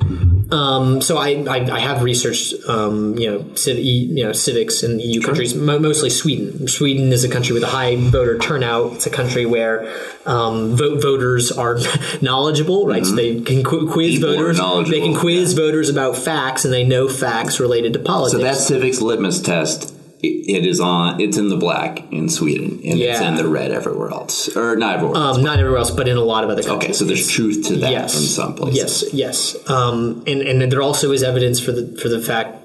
[0.53, 4.99] Um, so I, I, I have researched um, you know civ- you know civics in
[4.99, 6.67] EU countries, mo- mostly Sweden.
[6.67, 8.93] Sweden is a country with a high voter turnout.
[8.93, 9.91] It's a country where
[10.25, 11.79] um, vote voters are
[12.21, 13.05] knowledgeable, right?
[13.05, 14.89] So they can qu- quiz People voters.
[14.89, 18.39] They can quiz voters about facts, and they know facts related to politics.
[18.39, 19.92] So that civics litmus test,
[20.23, 21.19] it, is on.
[21.19, 24.95] It's in the black in Sweden, and it's in the red everywhere else, or not
[24.95, 25.17] everywhere.
[25.17, 25.37] else.
[25.37, 26.89] um, not everywhere else, but in a lot of other countries.
[26.89, 28.15] okay, so there's truth to that yes.
[28.15, 29.13] in some places.
[29.13, 29.69] Yes, yes.
[29.69, 32.57] Um, and and there also is evidence for the for the fact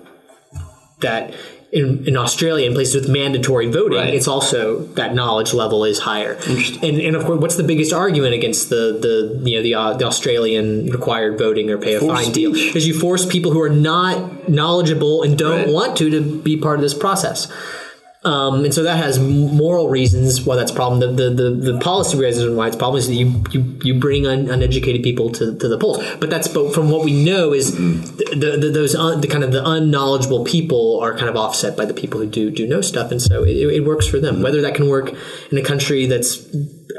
[1.01, 1.35] that
[1.71, 4.15] in, in Australia, in places with mandatory voting, Right.
[4.15, 6.39] it's also that knowledge level is higher.
[6.83, 9.93] And and of course, what's the biggest argument against the the you know the, uh,
[9.95, 13.61] the Australian required voting or pay a Forced fine deal is you force people who
[13.61, 15.69] are not knowledgeable and don't Right.
[15.69, 17.49] want to to be part of this process.
[18.25, 20.99] Um, and so that has moral reasons why that's a problem.
[20.99, 24.01] The, the, the, the policy reasons why it's a problem is that you, you, you
[24.01, 26.05] bring un, uneducated people to, to the polls.
[26.19, 29.53] But that's but from what we know is the, the, those un, the kind of
[29.53, 33.13] the unknowledgeable people are kind of offset by the people who do do know stuff,
[33.13, 34.43] and so it, it works for them.
[34.43, 35.15] Whether that can work
[35.53, 36.45] in a country that's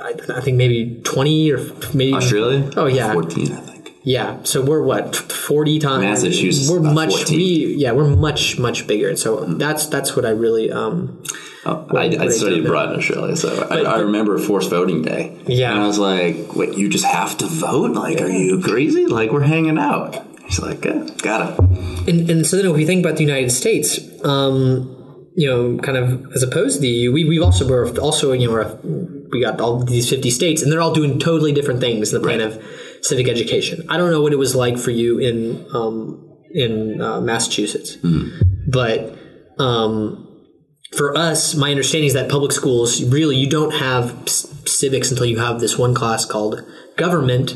[0.01, 1.57] I, I think maybe twenty or
[1.93, 2.71] maybe Australia.
[2.77, 3.78] Oh yeah, fourteen, I think.
[4.03, 6.03] Yeah, so we're what forty times.
[6.03, 7.37] Massachusetts We're about much 14.
[7.37, 9.15] we yeah we're much much bigger.
[9.17, 11.23] So that's that's what I really um
[11.65, 15.37] Oh, I, I studied abroad in Australia, so I, I remember forced voting day.
[15.45, 15.71] Yeah.
[15.71, 17.91] and I was like, "Wait, you just have to vote?
[17.91, 19.05] Like, are you crazy?
[19.07, 21.59] Like, we're hanging out." He's like, yeah, "Got it."
[22.07, 25.97] and, and so then if we think about the United States, um, you know, kind
[25.97, 28.79] of as opposed to the EU, we we also we're also you know we're,
[29.31, 32.25] we got all these fifty states, and they're all doing totally different things in the
[32.25, 32.53] plan Right.
[32.53, 32.63] of
[33.01, 33.85] civic education.
[33.89, 37.97] I don't know what it was like for you in um, in uh, Massachusetts,
[38.67, 39.17] but
[39.59, 40.25] um,
[40.95, 45.37] for us, my understanding is that public schools really you don't have civics until you
[45.37, 46.63] have this one class called
[46.97, 47.51] government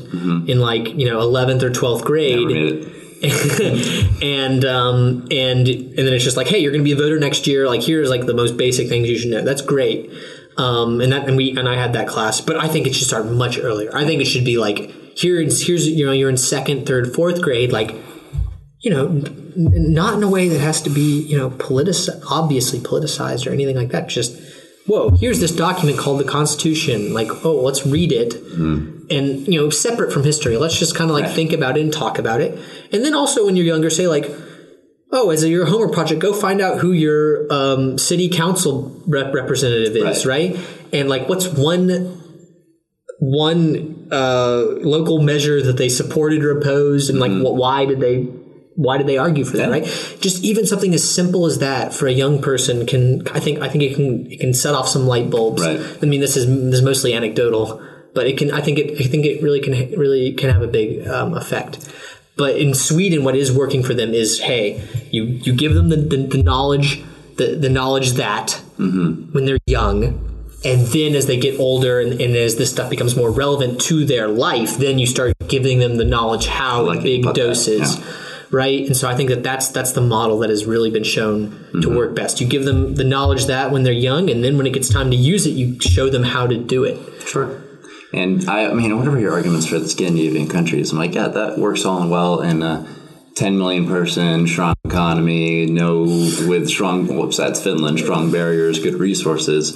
[0.47, 3.03] in like you know 11th or 12th grade Never made it.
[4.23, 7.17] and um, and and then it's just like, hey, you're going to be a voter
[7.19, 7.67] next year.
[7.67, 9.41] Like, here's like the most basic things you should know.
[9.41, 10.11] That's great.
[10.57, 13.07] Um, and that and we and I had that class, but I think it should
[13.07, 13.95] start much earlier.
[13.95, 17.41] I think it should be like here's here's you know you're in second, third, fourth
[17.41, 17.91] grade, like
[18.79, 21.95] you know, n- not in a way that has to be you know politic
[22.29, 24.09] obviously politicized or anything like that.
[24.09, 24.37] Just
[24.87, 27.13] whoa, here's this document called the Constitution.
[27.13, 28.33] Like, oh, let's read it
[29.09, 31.35] and you know separate from history let's just kind of like Right.
[31.35, 32.57] think about it and talk about it
[32.93, 34.31] and then also when you're younger say like
[35.11, 39.33] oh as a, your homework project go find out who your um, city council rep-
[39.33, 40.57] representative is right.
[40.93, 42.22] and like what's one
[43.23, 48.23] one uh, local measure that they supported or opposed and like what, why did they
[48.75, 49.73] why did they argue for that Yeah.
[49.75, 50.17] right?
[50.19, 53.69] Just even something as simple as that for a young person can i think i
[53.69, 55.61] think it can it can set off some light bulbs.
[55.61, 55.79] Right.
[56.01, 57.81] i mean this is this is mostly anecdotal
[58.13, 60.67] but it can i think it i think it really can really can have a
[60.67, 61.77] big um, effect.
[62.35, 64.81] But in sweden what is working for them is hey
[65.11, 67.01] you you give them the, the, the knowledge
[67.37, 70.32] the, the knowledge that when they're young
[70.65, 74.05] and then as they get older and, and as this stuff becomes more relevant to
[74.05, 78.05] their life then you start giving them the knowledge how like big doses yeah.
[78.51, 81.59] right and so i think that that's that's the model that has really been shown
[81.73, 81.81] Mm-hmm.
[81.81, 84.67] to work best you give them the knowledge that when they're young and then when
[84.67, 87.61] it gets time to use it you show them how to do it Sure.
[88.13, 91.57] And I, I mean, whatever your arguments for the Scandinavian countries, I'm like, yeah, that
[91.57, 92.87] works all well in a
[93.35, 97.07] 10 million person strong economy, no with strong.
[97.07, 97.99] Whoops, that's Finland.
[97.99, 99.71] Strong barriers, good resources.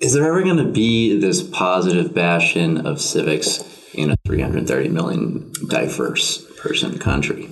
[0.00, 5.52] Is there ever going to be this positive bastion of civics in a 330 million
[5.68, 7.50] diverse person country?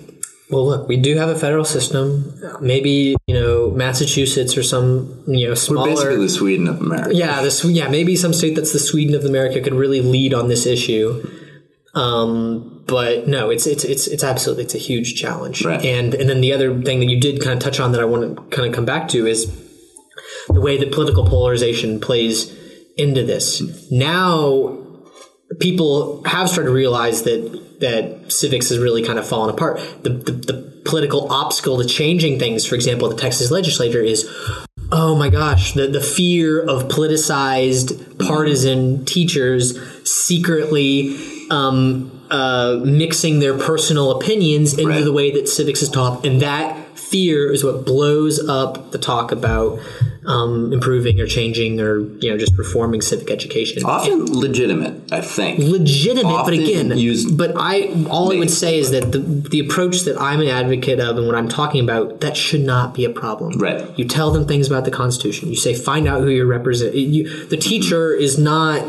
[0.48, 5.44] well look we do have a federal system maybe you know massachusetts or some you
[5.44, 7.12] know We're smaller basically the Sweden of America.
[7.16, 10.46] yeah, this yeah maybe some state that's the Sweden of America could really lead on
[10.48, 11.28] this issue.
[11.96, 15.64] Um, but no, it's it's it's it's absolutely it's a huge challenge.
[15.64, 15.84] Right.
[15.84, 18.04] And and then the other thing that you did kind of touch on that I
[18.04, 19.46] want to kind of come back to is
[20.48, 22.54] the way that political polarization plays
[22.96, 23.90] into this.
[23.90, 24.78] Now
[25.60, 29.78] people have started to realize that that civics has really kind of fallen apart.
[30.02, 34.26] The, the, the political obstacle to changing things, for example, the Texas legislature is,
[34.90, 39.78] oh my gosh, the, the fear of politicized partisan teachers
[40.10, 41.16] secretly
[41.50, 45.04] um, uh, mixing their personal opinions into Right.
[45.04, 49.30] the way that civics is taught, and that fear is what blows up the talk
[49.32, 49.78] about
[50.26, 55.58] um, improving or changing or you know just reforming civic education Often legitimate, I think.
[55.60, 60.00] legitimate, but again, used- but I all I would say is that the the approach
[60.02, 63.10] that I'm an advocate of and what I'm talking about that should not be a
[63.10, 63.58] problem.
[63.58, 63.86] Right.
[63.98, 65.48] You tell them things about the Constitution.
[65.48, 66.94] You say find out who you represent.
[66.94, 68.84] You, the teacher is not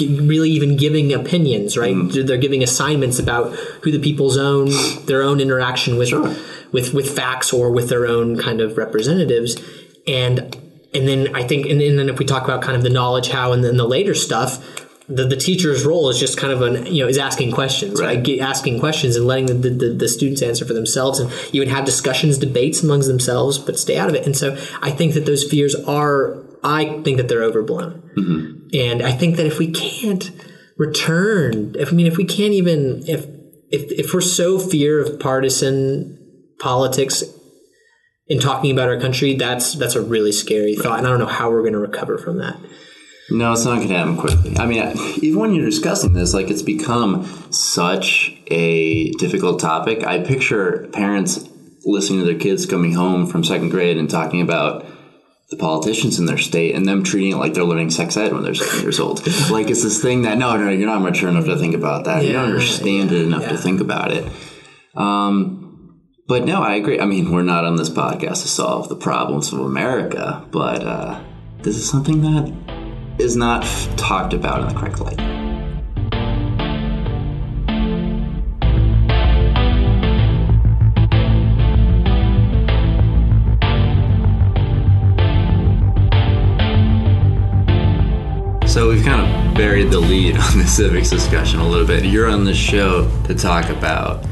[0.00, 1.94] really even giving opinions, right?
[1.94, 2.26] Mm-hmm.
[2.26, 4.70] They're giving assignments about who the people's own
[5.06, 6.34] their own interaction with Sure.
[6.72, 9.56] with with facts or with their own kind of representatives
[10.06, 10.56] and
[10.92, 13.28] and then I think and, and then if we talk about kind of the knowledge
[13.28, 16.86] how and then the later stuff the, the teacher's role is just kind of an
[16.86, 18.40] you know is asking questions right, Right.
[18.40, 22.38] Asking questions and letting the, the, the students answer for themselves and even have discussions
[22.38, 24.24] debates amongst themselves but stay out of it.
[24.24, 28.10] And so I think that those fears are I think that they're overblown.
[28.16, 28.68] Mm-hmm.
[28.74, 30.30] And I think that if we can't
[30.76, 33.26] return if I mean if we can't even if
[33.70, 36.18] if if we're so fear of partisan
[36.60, 37.24] politics
[38.30, 41.26] in talking about our country, that's that's a really scary thought, and I don't know
[41.26, 42.56] how we're going to recover from that.
[43.32, 44.56] No, it's not going to happen quickly.
[44.56, 44.82] I mean,
[45.22, 50.04] even when you're discussing this, like it's become such a difficult topic.
[50.04, 51.46] I picture parents
[51.84, 54.84] listening to their kids coming home from second grade and talking about
[55.50, 58.42] the politicians in their state and them treating it like they're learning sex ed when
[58.44, 59.20] they're seven years old.
[59.50, 62.24] Like it's this thing that no, no, you're not mature enough to think about that.
[62.24, 64.30] you don't Yeah, understand it enough to think about it.
[64.94, 65.59] Um,
[66.30, 67.00] but no, I agree.
[67.00, 71.20] I mean, we're not on this podcast to solve the problems of America, but uh,
[71.62, 72.54] this is something that
[73.18, 73.64] is not
[73.96, 75.18] talked about in the correct light.
[88.68, 92.04] So we've kind of buried the lead on the civics discussion a little bit.
[92.04, 94.24] You're on the show to talk about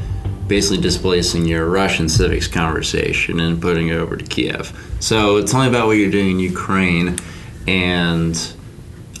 [0.49, 4.75] basically displacing your Russian civics conversation and putting it over to Kiev.
[4.99, 7.15] So tell me about what you're doing in Ukraine,
[7.67, 8.35] and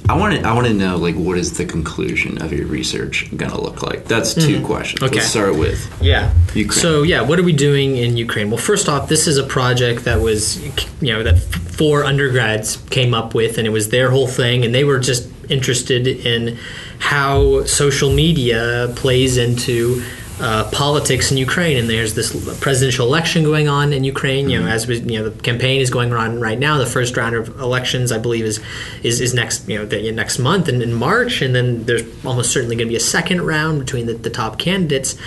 [0.09, 3.29] I want to I want to know like what is the conclusion of your research
[3.37, 4.05] going to look like?
[4.05, 4.65] That's 2 mm-hmm.
[4.65, 5.03] questions.
[5.03, 5.17] Okay.
[5.17, 6.33] Let's start with Yeah.
[6.55, 6.81] Ukraine.
[6.81, 8.49] So yeah, what are we doing in Ukraine?
[8.49, 10.59] Well, first off, this is a project that was,
[10.99, 14.73] you know, that four undergrads came up with, and it was their whole thing, and
[14.73, 16.57] they were just interested in
[16.97, 20.03] how social media plays into.
[20.41, 24.49] Uh, politics in Ukraine, and there's this presidential election going on in Ukraine.
[24.49, 26.77] You know, as we, you know, the campaign is going on right now.
[26.77, 28.61] The first round of elections, I believe, is
[29.03, 32.53] is, is next, you know, the, next month in, in March, and then there's almost
[32.53, 35.17] certainly going to be a second round between the, the top candidates.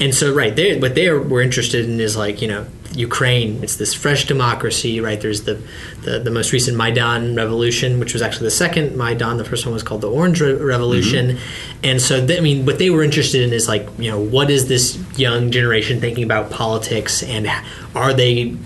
[0.00, 3.62] And so, right, they what they are, were interested in is like, you know, Ukraine.
[3.62, 5.20] It's this fresh democracy, right?
[5.20, 5.60] There's the,
[6.02, 9.36] the the most recent Maidan revolution, which was actually the second Maidan.
[9.36, 11.38] The first one was called the Orange Re- Revolution.
[11.82, 14.50] And so, th- I mean, what they were interested in is like, you know, what
[14.50, 17.48] is this young generation thinking about politics, and
[17.94, 18.56] are they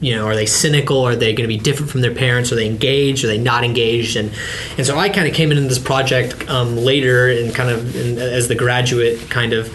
[0.00, 1.02] you know, are they cynical?
[1.06, 2.52] Are they going to be different from their parents?
[2.52, 3.24] Are they engaged?
[3.24, 4.16] Are they not engaged?
[4.16, 4.30] And
[4.76, 8.18] and so I kind of came into this project um, later and kind of in,
[8.18, 9.72] as the graduate kind of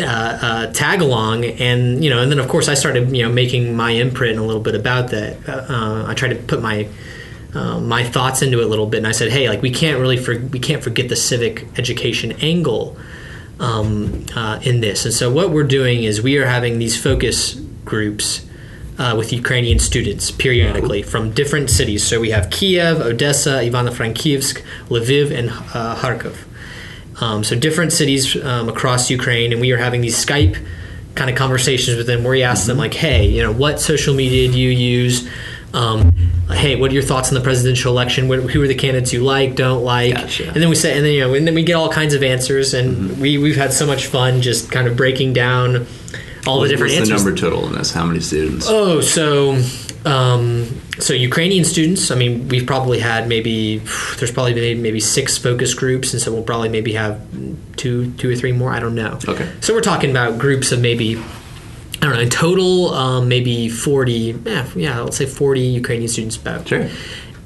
[0.00, 3.32] uh, uh, tag along, and you know, and then of course I started you know
[3.32, 5.36] making my imprint a little bit about that.
[5.48, 6.88] Uh, I tried to put my
[7.54, 9.98] uh, my thoughts into it a little bit, and I said, hey, like we can't
[9.98, 12.96] really for, we can't forget the civic education angle
[13.60, 15.04] um, uh, in this.
[15.04, 18.46] And so what we're doing is we are having these focus groups
[18.98, 22.04] uh, with Ukrainian students periodically from different cities.
[22.04, 26.47] So we have Kiev, Odessa, Ivano-Frankivsk, Lviv, and uh, Kharkov.
[27.20, 30.64] Um, so different cities um, across Ukraine, and we are having these Skype
[31.14, 34.14] kind of conversations with them where we ask them like, "Hey, you know, what social
[34.14, 35.28] media do you use?
[35.74, 36.12] Um,
[36.50, 38.28] hey, what are your thoughts on the presidential election?
[38.28, 40.46] What, who are the candidates you like, don't like?" Gotcha.
[40.46, 42.22] And then we say, and then you know, and then we get all kinds of
[42.22, 45.86] answers, and we we've had so much fun just kind of breaking down
[46.46, 47.24] all the different What's the answers.
[47.24, 47.92] number total in this?
[47.92, 48.66] How many students?
[48.68, 49.60] Oh, so
[50.04, 52.10] um, so Ukrainian students.
[52.10, 53.78] I mean, we've probably had maybe
[54.18, 57.20] there's probably maybe, maybe six focus groups, and so we'll probably maybe have
[57.76, 58.72] two two or three more.
[58.72, 59.18] I don't know.
[59.26, 59.50] Okay.
[59.60, 61.16] So we're talking about groups of maybe.
[62.00, 62.20] I don't know.
[62.20, 64.38] In total, um, maybe forty.
[64.44, 65.00] Yeah, yeah.
[65.00, 66.68] Let's say forty Ukrainian students about.
[66.68, 66.88] Sure.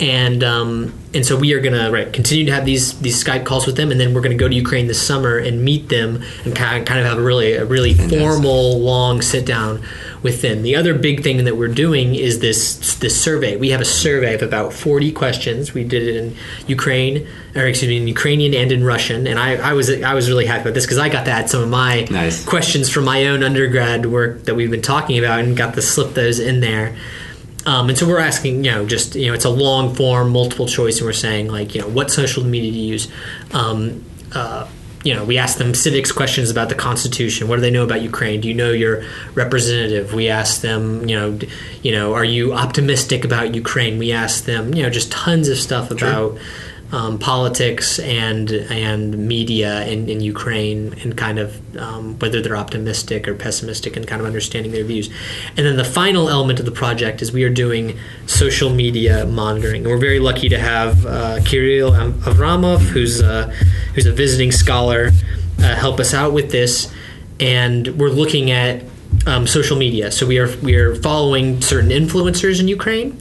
[0.03, 3.67] and um, and so we are gonna right continue to have these these Skype calls
[3.67, 6.57] with them, and then we're gonna go to Ukraine this summer and meet them and
[6.57, 9.83] kind of, kind of have a really a really formal long sit down
[10.23, 10.63] with them.
[10.63, 13.57] The other big thing that we're doing is this this survey.
[13.57, 15.75] We have a survey of about forty questions.
[15.75, 19.57] We did it in Ukraine, or excuse me, in Ukrainian and in Russian, and I,
[19.57, 21.69] I was I was really happy about this because I got to add some of
[21.69, 22.45] my Nice.
[22.45, 26.15] questions from my own undergrad work that we've been talking about and got to slip
[26.15, 26.97] those in there.
[27.65, 30.67] Um, and so we're asking, you know, just you know, it's a long form, multiple
[30.67, 33.09] choice, and we're saying like, you know, what social media do you use?
[33.53, 34.05] Um,
[34.35, 34.67] uh,
[35.05, 37.49] you know, we ask them civics questions about the Constitution.
[37.49, 38.41] What do they know about Ukraine?
[38.41, 40.15] Do you know your representative?
[40.15, 41.39] We ask them, you know,
[41.83, 43.99] you know, are you optimistic about Ukraine?
[43.99, 46.39] We ask them, you know, just tons of stuff about
[46.93, 53.27] um, politics and and media in, in Ukraine and kind of um, whether they're optimistic
[53.27, 55.09] or pessimistic and kind of understanding their views.
[55.57, 59.83] And then the final element of the project is we are doing social media monitoring.
[59.83, 63.47] And we're very lucky to have uh, Kirill Avramov, who's uh,
[63.95, 65.11] who's a visiting scholar,
[65.59, 66.93] uh, help us out with this.
[67.41, 68.85] And we're looking at
[69.27, 70.11] um, social media.
[70.11, 73.19] So we are we are following certain influencers in Ukraine.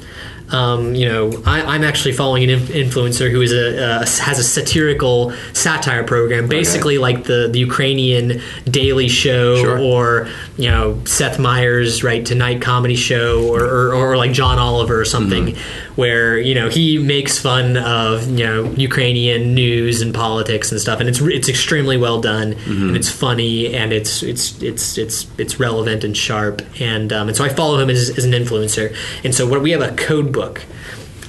[0.51, 4.43] Um, you know, I, I'm actually following an influencer who is a uh, has a
[4.43, 9.79] satirical satire program, basically like the, the Ukrainian Daily Show Sure.
[9.79, 10.29] or
[10.61, 15.05] you know Seth Meyers' right tonight comedy show or, or, or like John Oliver or
[15.05, 15.55] something,
[15.95, 20.99] where you know he makes fun of you know Ukrainian news and politics and stuff,
[20.99, 25.59] and it's it's extremely well done and it's funny and it's it's it's it's it's
[25.59, 29.33] relevant and sharp, and um, and so I follow him as, as an influencer, and
[29.33, 30.63] so what we have a code book.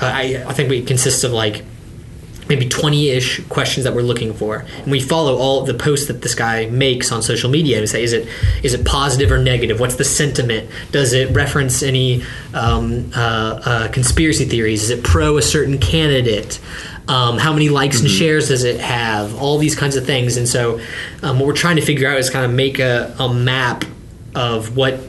[0.01, 1.65] Uh, I I think it consists of like
[2.53, 4.65] maybe 20-ish questions that we're looking for.
[4.83, 8.03] And we follow all the posts that this guy makes on social media and say
[8.03, 8.29] is it
[8.63, 9.81] is it positive or negative?
[9.81, 10.71] What's the sentiment?
[10.91, 12.23] Does it reference any
[12.55, 14.85] um, uh, uh, conspiracy theories?
[14.85, 16.61] Is it pro a certain candidate?
[17.09, 19.35] Um, how many likes and shares does it have?
[19.35, 20.37] All these kinds of things.
[20.37, 20.81] And so
[21.23, 23.85] um, what we're trying to figure out is kind of make a, a map
[24.35, 25.01] of what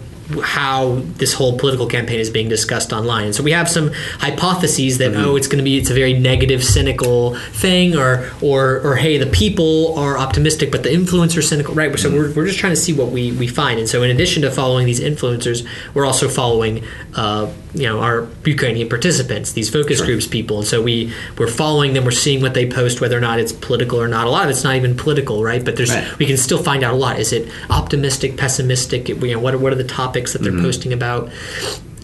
[0.43, 3.25] how this whole political campaign is being discussed online.
[3.25, 6.13] And so we have some hypotheses that oh, it's going to be it's a very
[6.13, 11.41] negative, cynical thing, or or or hey, the people are optimistic, but the influencers are
[11.41, 11.97] cynical, right?
[11.99, 13.79] So we're, we're just trying to see what we we find.
[13.79, 16.83] And so in addition to following these influencers, we're also following
[17.15, 20.59] uh, you know our Ukrainian participants, these focus groups people.
[20.59, 22.05] And so we we're following them.
[22.05, 24.27] We're seeing what they post, whether or not it's political or not.
[24.27, 25.63] A lot of it's not even political, right?
[25.63, 26.17] But there's Right.
[26.17, 27.19] we can still find out a lot.
[27.19, 29.09] Is it optimistic, pessimistic?
[29.09, 29.83] You know, what what are the
[30.13, 31.31] topics that they're posting about?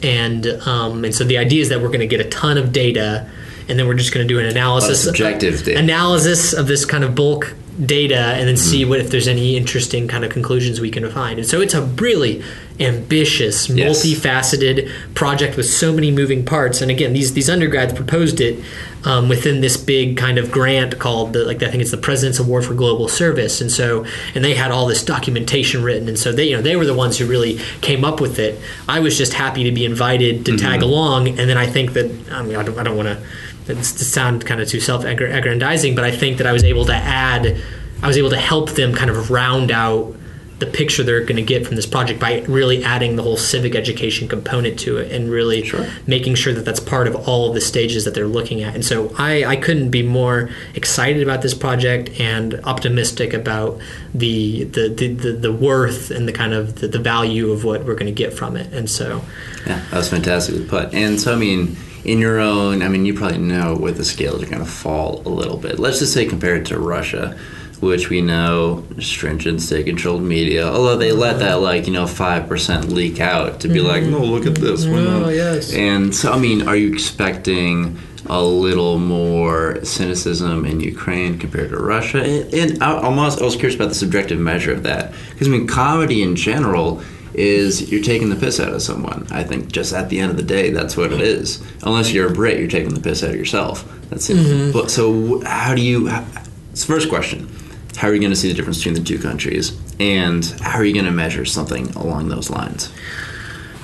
[0.02, 2.72] And um, and so the idea is that we're going to get a ton of
[2.72, 3.30] data,
[3.68, 5.78] and then we're just going to do an analysis, subjective data.
[5.78, 7.54] analysis of this kind of bulk
[7.86, 11.40] data, and then see what if there's any interesting kind of conclusions we can find.
[11.40, 12.42] And so it's a really
[12.80, 14.04] ambitious, Yes.
[14.06, 16.82] multifaceted project with so many moving parts.
[16.82, 18.60] And again, these these undergrads proposed it
[19.04, 22.40] um, within this big kind of grant called the like I think it's the President's
[22.40, 23.62] Award for Global Service.
[23.62, 26.76] And so and they had all this documentation written, and so they you know they
[26.76, 28.60] were the ones who really came up with it.
[28.88, 32.10] I was just happy to be invited to tag along, and then I think that
[32.32, 36.10] I mean I don't I don't want to sound kind of too self-aggrandizing, but I
[36.10, 37.56] think that I was able to add,
[38.02, 40.16] I was able to help them kind of round out
[40.60, 43.76] the picture they're going to get from this project by really adding the whole civic
[43.76, 45.88] education component to it and really Sure.
[46.06, 48.76] making sure that that's part of all of the stages that they're looking at.
[48.76, 53.80] And so I, I couldn't be more excited about this project and optimistic about
[54.14, 57.86] the the, the, the, the worth and the kind of the, the value of what
[57.86, 58.72] we're going to get from it.
[58.74, 59.22] And so
[59.66, 60.94] Yeah, that was fantastically put.
[60.94, 64.42] And so, I mean, in your own, I mean, you probably know where the scales
[64.42, 65.80] are going to fall a little bit.
[65.80, 67.38] Let's just say compared to Russia,
[67.80, 72.92] which we know stringent state controlled media, although they let that, like, you know, 5%
[72.92, 73.88] leak out to be mm-hmm.
[73.88, 74.86] like, no, look at this.
[74.86, 75.74] we're Oh, yes.
[75.74, 81.78] And so, I mean, are you expecting a little more cynicism in Ukraine compared to
[81.78, 82.22] Russia?
[82.22, 85.14] And, and I, almost, I was curious about the subjective measure of that.
[85.32, 87.02] Because, I mean, comedy in general
[87.40, 89.26] is you're taking the piss out of someone.
[89.32, 91.64] I think just at the end of the day, that's what it is.
[91.84, 93.88] Unless you're a Brit, you're taking the piss out of yourself.
[94.10, 94.38] That's it.
[94.38, 94.72] Mm-hmm.
[94.72, 96.08] But so, how do you?
[96.08, 96.26] How,
[96.72, 97.50] it's the first question.
[97.96, 100.86] How are you going to see the difference between the two countries, and how are
[100.86, 102.92] you going to measure something along those lines?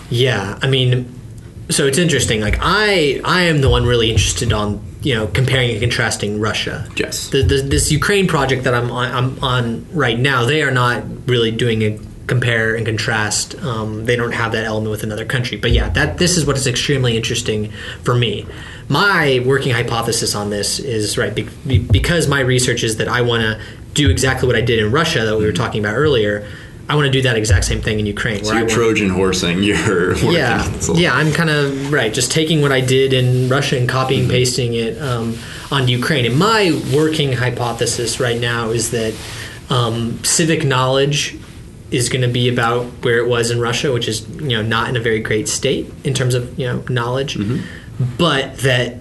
[0.10, 1.14] Yeah, I mean,
[1.70, 2.42] so it's interesting.
[2.42, 6.90] Like I, I am the one really interested on you know comparing and contrasting Russia.
[6.98, 7.30] Yes.
[7.30, 11.04] The, the, this Ukraine project that I'm on, I'm on right now, they are not
[11.28, 13.56] really doing a compare and contrast.
[13.64, 15.58] Um, they don't have that element with another country.
[15.58, 17.72] But yeah, that this is what is extremely interesting
[18.04, 18.46] for me.
[18.90, 23.22] My working hypothesis on this is right be, be- because my research is that I
[23.22, 23.60] want to
[23.94, 26.48] do exactly what I did in Russia that we were talking about earlier.
[26.88, 28.44] I want to do that exact same thing in Ukraine.
[28.44, 31.16] So you're Trojan horsing your work yeah, yeah.
[31.16, 34.76] I'm kind of right, just taking what I did in Russia and copying and pasting
[34.76, 35.36] it um,
[35.72, 36.26] on Ukraine.
[36.26, 39.16] And my working hypothesis right now is that
[39.72, 41.40] um, civic knowledge
[41.92, 44.90] is going to be about where it was in Russia, which is you know not
[44.90, 47.38] in a very great state in terms of you know knowledge,
[48.18, 48.98] but that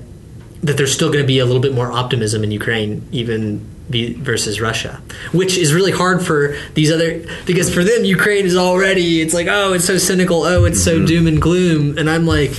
[0.63, 4.15] that there's still going to be a little bit more optimism in Ukraine, even be,
[4.15, 9.21] versus Russia, which is really hard for these other because for them Ukraine is already
[9.21, 12.53] it's like oh it's so cynical oh it's so doom and gloom and I'm like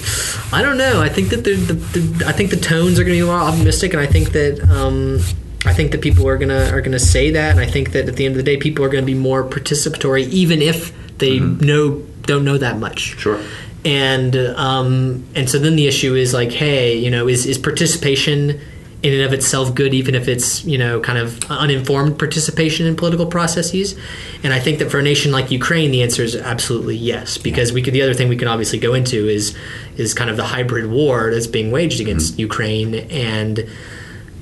[0.53, 3.17] I don't know I think that the, the, the I think the tones are going
[3.17, 5.19] to be more optimistic and I think that um,
[5.65, 8.15] I think that people are gonna are gonna say that and I think that at
[8.15, 11.39] the end of the day people are going to be more participatory even if they
[11.39, 13.39] know don't know that much Sure.
[13.83, 18.59] and um, and so then the issue is like, hey, you know, is is participation
[19.03, 22.95] in and of itself good, even if it's you know kind of uninformed participation in
[22.95, 23.95] political processes?
[24.43, 27.71] And I think that for a nation like Ukraine, the answer is absolutely yes, because
[27.71, 27.93] we could.
[27.93, 29.55] The other thing we can obviously go into is
[29.97, 33.69] is kind of the hybrid war that's being waged against Ukraine and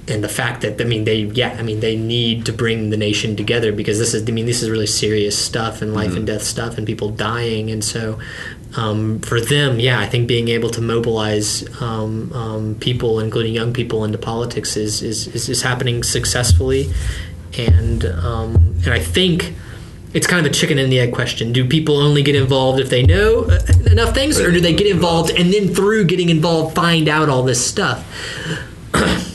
[0.08, 2.98] and the fact that I mean they yeah I mean they need to bring the
[2.98, 6.28] nation together because this is I mean this is really serious stuff and life and
[6.28, 8.20] death stuff and people dying and so
[8.76, 13.72] um, for them yeah I think being able to mobilize um, um, people including young
[13.72, 16.92] people into politics is is, is, is happening successfully
[17.58, 19.54] and um, and I think
[20.14, 21.52] it's kind of a chicken and the egg question.
[21.54, 24.86] Do people only get involved if they know uh, enough things, or do they get
[24.88, 28.06] involved and then through getting involved find out all this stuff?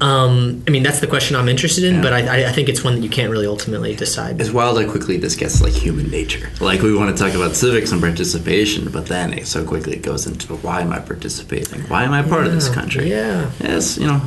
[0.00, 2.02] Um, I mean, that's the question I'm interested in, Yeah.
[2.02, 4.38] but I, I- think it's one that you can't really ultimately decide.
[4.40, 6.50] It's wild how quickly this gets like human nature.
[6.60, 10.02] Like we want to talk about civics and participation, but then it so quickly it
[10.02, 11.80] goes into why am I participating?
[11.88, 13.08] Why am I part of this country?
[13.10, 14.20] Yeah, Yes, you know,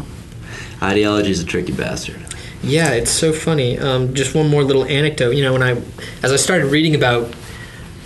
[0.81, 2.19] ideology is a tricky bastard.
[2.63, 3.77] yeah, it's so funny.
[3.77, 5.31] Um, just one more little anecdote.
[5.35, 5.81] You know, when I,
[6.23, 7.31] as I started reading about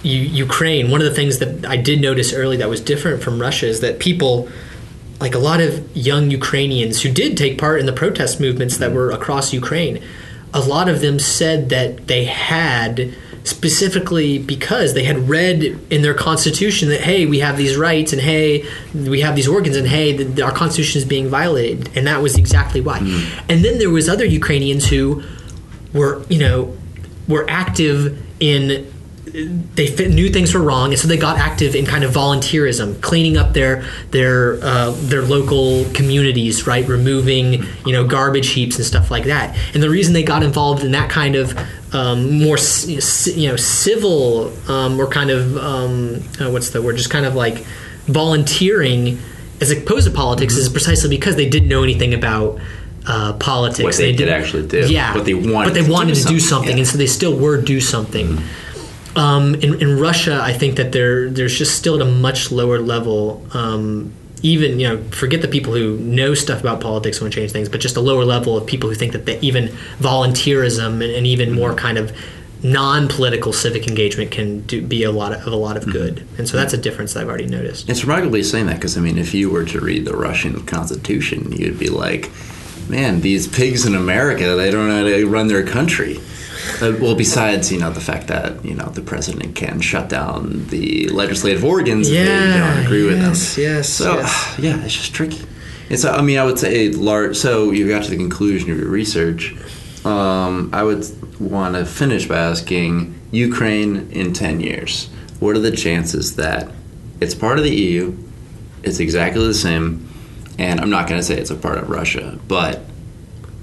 [0.03, 3.39] U- Ukraine, one of the things that I did notice early that was different from
[3.39, 4.49] Russia is that people,
[5.24, 8.91] like a lot of young Ukrainians who did take part in the protest movements that
[8.91, 8.95] mm.
[8.95, 10.03] were across Ukraine,
[10.53, 13.15] a lot of them said that they had
[13.45, 18.21] specifically because they had read in their constitution that hey we have these rights and
[18.21, 21.89] hey we have these organs and hey the, our constitution is being violated.
[21.95, 22.99] And that was exactly why.
[22.99, 23.43] Mm.
[23.49, 25.24] And then there was other ukrainians who
[25.93, 26.78] were you know
[27.30, 28.93] were active in
[29.34, 33.02] they fit, knew things were wrong, and so they got active in kind of volunteerism,
[33.02, 38.86] cleaning up their their uh, their local communities, right, removing you know garbage heaps and
[38.86, 39.58] stuff like that.
[39.74, 41.58] And the reason they got involved in that kind of
[41.96, 47.10] um, more you know civil um, or kind of um, uh, what's the word, just
[47.10, 47.66] kind of like
[48.06, 49.18] volunteering
[49.62, 52.60] as opposed to politics is precisely because they didn't know anything about.
[53.06, 53.84] Uh, politics.
[53.84, 55.14] What they could didn't- actually do, yeah.
[55.14, 56.78] what they wanted but they to do wanted to do something, something, yeah.
[56.78, 58.42] and so they still were do something.
[59.16, 62.80] Um, in, in Russia, I think that there there's just still at a much lower
[62.80, 63.45] level.
[63.53, 67.39] Um, even you know, forget the people who know stuff about politics and want to
[67.39, 69.68] change things, but just a lower level of people who think that they, even
[69.99, 72.11] volunteerism and, and even more kind of
[72.61, 76.26] non-political civic engagement can do, be a lot of, a lot of good.
[76.38, 77.89] And so that's a difference that I've already noticed.
[77.89, 81.51] It's remarkably saying that because I mean, if you were to read the Russian Constitution,
[81.51, 82.32] you'd be like,
[82.89, 86.20] "Man, these pigs in America, they don't know how to run their country."
[86.82, 90.66] Uh, well, besides you know the fact that you know the president can shut down
[90.68, 93.30] the legislative organs if they don't agree with them.
[93.32, 94.55] yes, yes, So yes.
[94.59, 95.45] yeah, it's just tricky.
[95.95, 97.38] So, I mean I would say large.
[97.38, 99.55] So you got to the conclusion of your research.
[100.05, 101.05] Um, I would
[101.39, 105.09] want to finish by asking Ukraine in ten years.
[105.39, 106.70] What are the chances that
[107.20, 108.18] it's part of the EU?
[108.84, 110.09] It's exactly the same,
[110.57, 112.82] and I'm not going to say it's a part of Russia, but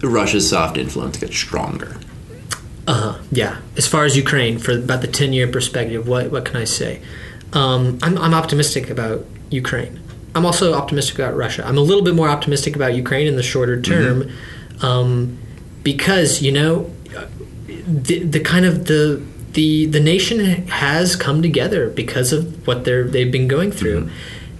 [0.02, 1.96] Russia's soft influence gets stronger.
[2.90, 3.18] Uh-huh.
[3.30, 3.60] Yeah.
[3.76, 7.00] As far as Ukraine, for about the 10 year perspective, what, what can I say?
[7.52, 10.00] Um, I'm, I'm optimistic about Ukraine.
[10.34, 11.64] I'm also optimistic about Russia.
[11.66, 14.30] I'm a little bit more optimistic about Ukraine in the shorter term
[14.80, 15.38] um,
[15.82, 16.90] because, you know,
[17.86, 19.22] the, the kind of the
[19.52, 20.38] the the nation
[20.68, 24.08] has come together because of what they're they've been going through.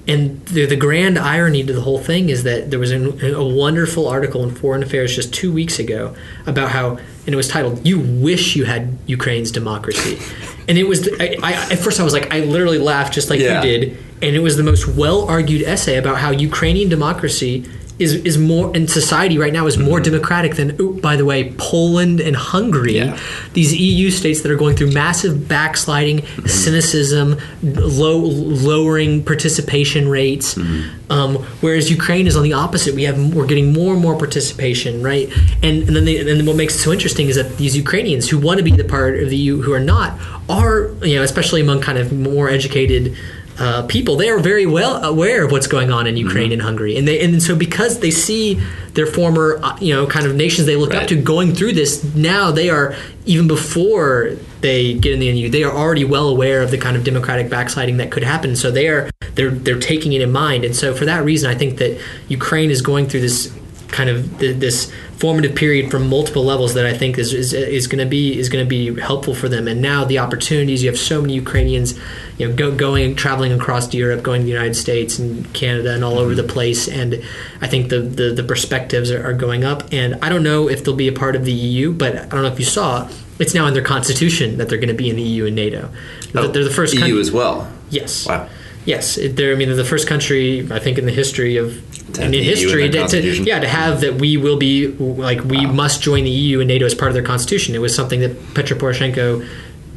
[0.09, 3.47] And the, the grand irony to the whole thing is that there was a, a
[3.47, 6.16] wonderful article in Foreign Affairs just two weeks ago
[6.47, 6.99] about how,
[7.31, 10.18] and it was titled "You Wish You Had Ukraine's Democracy,"
[10.66, 11.09] and it was.
[11.20, 13.62] I, I, at first, I was like, I literally laughed just like Yeah.
[13.62, 17.64] you did, and it was the most well argued essay about how Ukrainian democracy
[18.01, 20.12] is is more in society right now is more mm-hmm.
[20.12, 22.96] democratic than oh, by the way Poland and Hungary.
[22.96, 23.18] Yeah.
[23.53, 26.46] these EU states that are going through massive backsliding mm-hmm.
[26.46, 30.55] cynicism low lowering participation rates.
[30.55, 31.12] Mm-hmm.
[31.12, 32.94] Um, whereas Ukraine is on the opposite.
[32.94, 35.28] We have we're getting more and more participation right?
[35.62, 38.38] And and then they, and what makes it so interesting is that these Ukrainians who
[38.38, 41.61] want to be the part of the EU who are not are you know especially
[41.61, 43.16] among kind of more educated
[43.61, 46.97] uh, people they are very well aware of what's going on in Ukraine and Hungary.
[46.97, 48.55] And they and so because they see
[48.95, 52.03] their former uh, you know kind of nations they look up to going through this
[52.15, 52.97] now they are
[53.27, 56.97] even before they get in the EU they are already well aware of the kind
[56.97, 58.57] of democratic backsliding that could happen.
[58.57, 60.65] So they are they're they're taking it in mind.
[60.65, 63.55] And so for that reason I think that Ukraine is going through this
[63.91, 67.86] kind of th- this formative period from multiple levels that I think is is, is
[67.86, 69.68] going to be is going to be helpful for them.
[69.68, 71.99] And now the opportunities you have so many Ukrainians,
[72.38, 76.03] you know, go, going traveling across Europe, going to the United States and Canada and
[76.03, 76.51] all over the mm-hmm.
[76.51, 76.88] place.
[76.88, 77.22] And
[77.61, 79.93] I think the the, the perspectives are, are going up.
[79.93, 82.43] And I don't know if they'll be a part of the EU, but I don't
[82.43, 83.09] know if you saw.
[83.38, 85.88] It's now in their constitution that they're going to be in the EU and NATO.
[86.34, 87.70] Oh, they're the first EU country- as well.
[87.88, 88.26] Yes.
[88.26, 88.49] Wow.
[88.91, 89.53] Yes, they're.
[89.53, 91.66] I mean, the first country I think in the history of
[92.14, 93.18] To in history to, to
[93.51, 94.88] yeah to have that we will be
[95.28, 97.74] like we must join the EU and NATO as part of their constitution.
[97.74, 99.47] It was something that Petro Poroshenko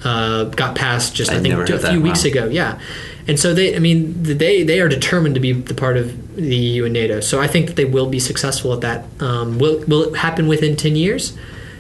[0.03, 2.01] uh, got passed just I, I'd think a few that.
[2.09, 2.31] weeks Wow.
[2.31, 2.43] ago.
[2.61, 2.79] Yeah,
[3.27, 4.13] and so they I mean
[4.43, 7.19] they they are determined to be the part of the EU and NATO.
[7.21, 9.05] So I think that they will be successful at that.
[9.19, 11.33] Um, will will it happen within ten years?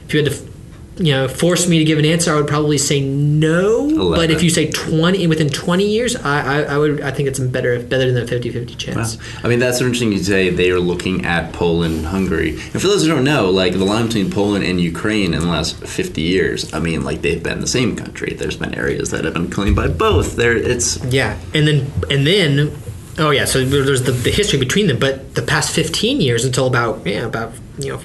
[0.07, 0.52] If you had to.
[0.97, 2.31] You know, force me to give an answer.
[2.31, 4.11] I would probably say no.
[4.15, 7.01] But if you say twenty within twenty years, I, I, I would.
[7.01, 9.17] I think it's better better than a 50-50 chance.
[9.43, 12.51] I mean, that's interesting you say they are looking at Poland and Hungary.
[12.51, 15.47] And for those who don't know, like the line between Poland and Ukraine in the
[15.47, 18.33] last 50 years, I mean, like they've been the same country.
[18.33, 20.35] There's been areas that have been claimed by both.
[20.35, 22.75] There, it's Yeah, and then and then,
[23.17, 23.45] oh yeah.
[23.45, 27.25] So there's the, the history between them, but the past 15 years until about yeah
[27.25, 28.01] about you know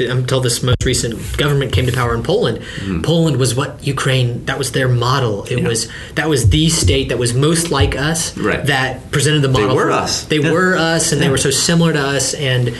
[0.00, 2.58] until this most recent government came to power in Poland.
[2.58, 3.02] Mm-hmm.
[3.02, 4.44] Poland was what Ukraine.
[4.46, 5.44] That was their model.
[5.44, 5.68] It Yeah.
[5.68, 8.36] was that was the state that was most like us.
[8.36, 8.64] Right.
[8.66, 9.68] That presented the model.
[9.68, 10.24] They were for- us.
[10.24, 10.52] They Yeah.
[10.52, 12.72] were us, and they were so similar to us, and.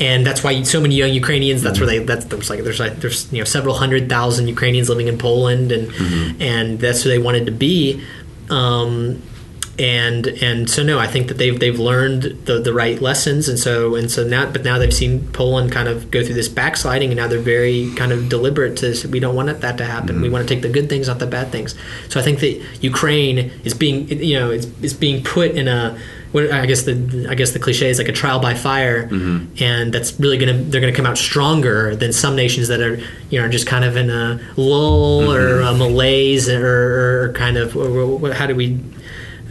[0.00, 1.62] And that's why so many young Ukrainians.
[1.62, 2.06] That's where mm-hmm.
[2.06, 2.14] they.
[2.14, 5.70] That's there's like there's like there's you know several hundred thousand Ukrainians living in Poland,
[5.70, 6.42] and mm-hmm.
[6.42, 8.02] and that's who they wanted to be.
[8.50, 9.22] Um,
[9.82, 13.58] and and so no, I think that they've they've learned the, the right lessons, and
[13.58, 17.10] so and so now, but now they've seen Poland kind of go through this backsliding,
[17.10, 20.16] and now they're very kind of deliberate to say, we don't want that to happen.
[20.16, 20.34] We mm-hmm.
[20.34, 21.74] want to take the good things, not the bad things.
[22.08, 25.98] So I think that Ukraine is being you know is, is being put in a
[26.34, 29.62] I guess the I guess the cliche is like a trial by fire, mm-hmm.
[29.62, 33.42] and that's really gonna they're gonna come out stronger than some nations that are you
[33.42, 35.32] know just kind of in a lull mm-hmm.
[35.32, 38.80] or a malaise or, or kind of or, or, how do we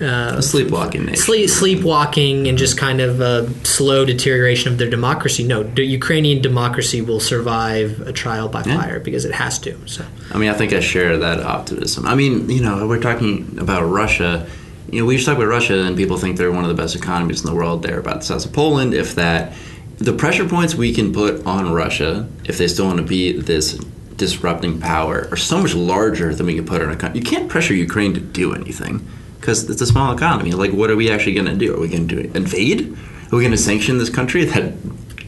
[0.01, 1.17] a sleepwalking nation.
[1.23, 5.43] sleep, sleepwalking and just kind of a slow deterioration of their democracy.
[5.43, 8.77] No, the Ukrainian democracy will survive a trial by Yeah.
[8.79, 9.75] fire because it has to.
[9.85, 12.05] So I mean, I think I share that optimism.
[12.05, 14.45] I mean, you know, we're talking about Russia.
[14.91, 16.95] You know, we just talk about Russia, and people think they're one of the best
[16.95, 17.83] economies in the world.
[17.83, 19.53] They're about the size of Poland, if that.
[19.99, 23.77] The pressure points we can put on Russia, if they still want to be this
[24.17, 27.19] disrupting power, are so much larger than we can put on a country.
[27.19, 29.05] You can't pressure Ukraine to do anything
[29.41, 30.51] because it's a small economy.
[30.51, 31.75] Like, what are we actually going to do?
[31.75, 32.93] Are we going to invade?
[33.31, 34.73] Are we going to sanction this country that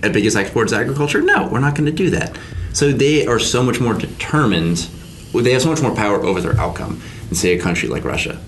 [0.04, 1.22] at biggest exports agriculture?
[1.22, 2.38] No, we're not going to do that.
[2.74, 4.88] So they are so much more determined.
[5.34, 8.40] They have so much more power over their outcome than say a country like Russia.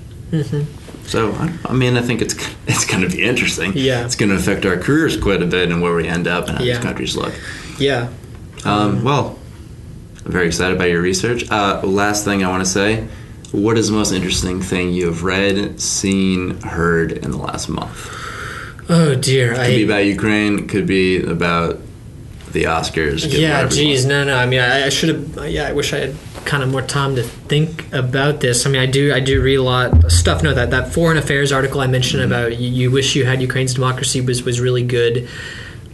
[1.06, 2.36] So I, I mean, I think it's
[2.68, 3.74] it's going to be interesting.
[3.76, 4.06] Yeah.
[4.06, 6.58] it's going to affect our careers quite a bit and where we end up and
[6.58, 6.76] how Yeah.
[6.76, 7.34] these countries look.
[7.80, 8.10] yeah,
[8.66, 9.38] Um, well,
[10.26, 11.50] I'm very excited by your research.
[11.50, 13.08] Uh, last thing I want to say:
[13.56, 18.12] What is the most interesting thing you have read, seen, heard in the last month?
[18.90, 20.60] oh dear, It Could be about Ukraine.
[20.60, 21.80] It Could be about
[22.52, 23.26] the Oscars.
[23.38, 24.36] yeah, geez, no, no.
[24.38, 25.50] I mean, I, I should have.
[25.52, 28.66] Yeah, I wish I had kind of more time to think about this.
[28.66, 30.44] I mean, I do, I do read a lot of stuff.
[30.44, 32.32] No, that that foreign affairs article I mentioned Mm-hmm.
[32.32, 35.28] about you, you wish you had Ukraine's democracy was was really good.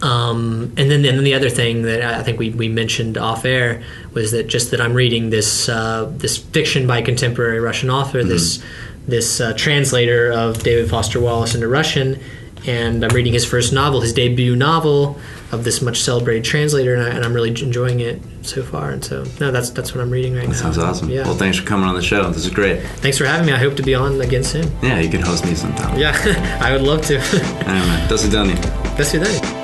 [0.01, 3.45] Um, and then, and then the other thing that I think we, we mentioned off
[3.45, 3.81] air
[4.13, 8.19] was that just that I'm reading this uh, this fiction by a contemporary Russian author,
[8.19, 8.29] Mm-hmm.
[8.29, 8.63] this
[9.07, 12.19] this uh, translator of David Foster Wallace into Russian,
[12.67, 15.17] and I'm reading his first novel, his debut novel
[15.51, 18.91] of this much celebrated translator, and, I, and I'm really enjoying it so far.
[18.91, 20.53] And so, no, that's that's what I'm reading right now.
[20.53, 21.09] Sounds awesome.
[21.09, 21.23] Yeah.
[21.23, 22.29] Well, thanks for coming on the show.
[22.29, 22.83] This is great.
[23.01, 23.53] Thanks for having me.
[23.53, 24.69] I hope to be on again soon.
[24.83, 25.97] Yeah, you can host me sometime.
[25.97, 26.13] Yeah,
[26.61, 27.17] I would love to.
[27.65, 28.55] Anyway, до свидания.
[28.95, 29.60] До свидания.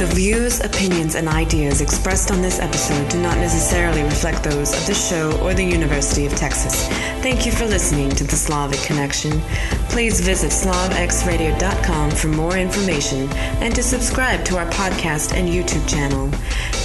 [0.00, 4.86] The views, opinions, and ideas expressed on this episode do not necessarily reflect those of
[4.86, 6.88] the show or the University of Texas.
[7.20, 9.42] Thank you for listening to The Slavic Connexion.
[9.90, 13.30] Please visit slavxradio.com for more information
[13.60, 16.30] and to subscribe to our podcast and YouTube channel.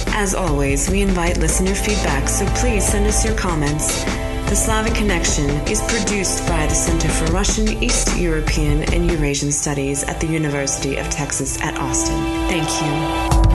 [0.08, 4.04] As always, we invite listener feedback, so please send us your comments.
[4.48, 10.04] The Slavic Connexion is produced by the Center for Russian, East European, and Eurasian Studies
[10.04, 12.16] at the University of Texas at Austin.
[12.48, 13.45] Thank you.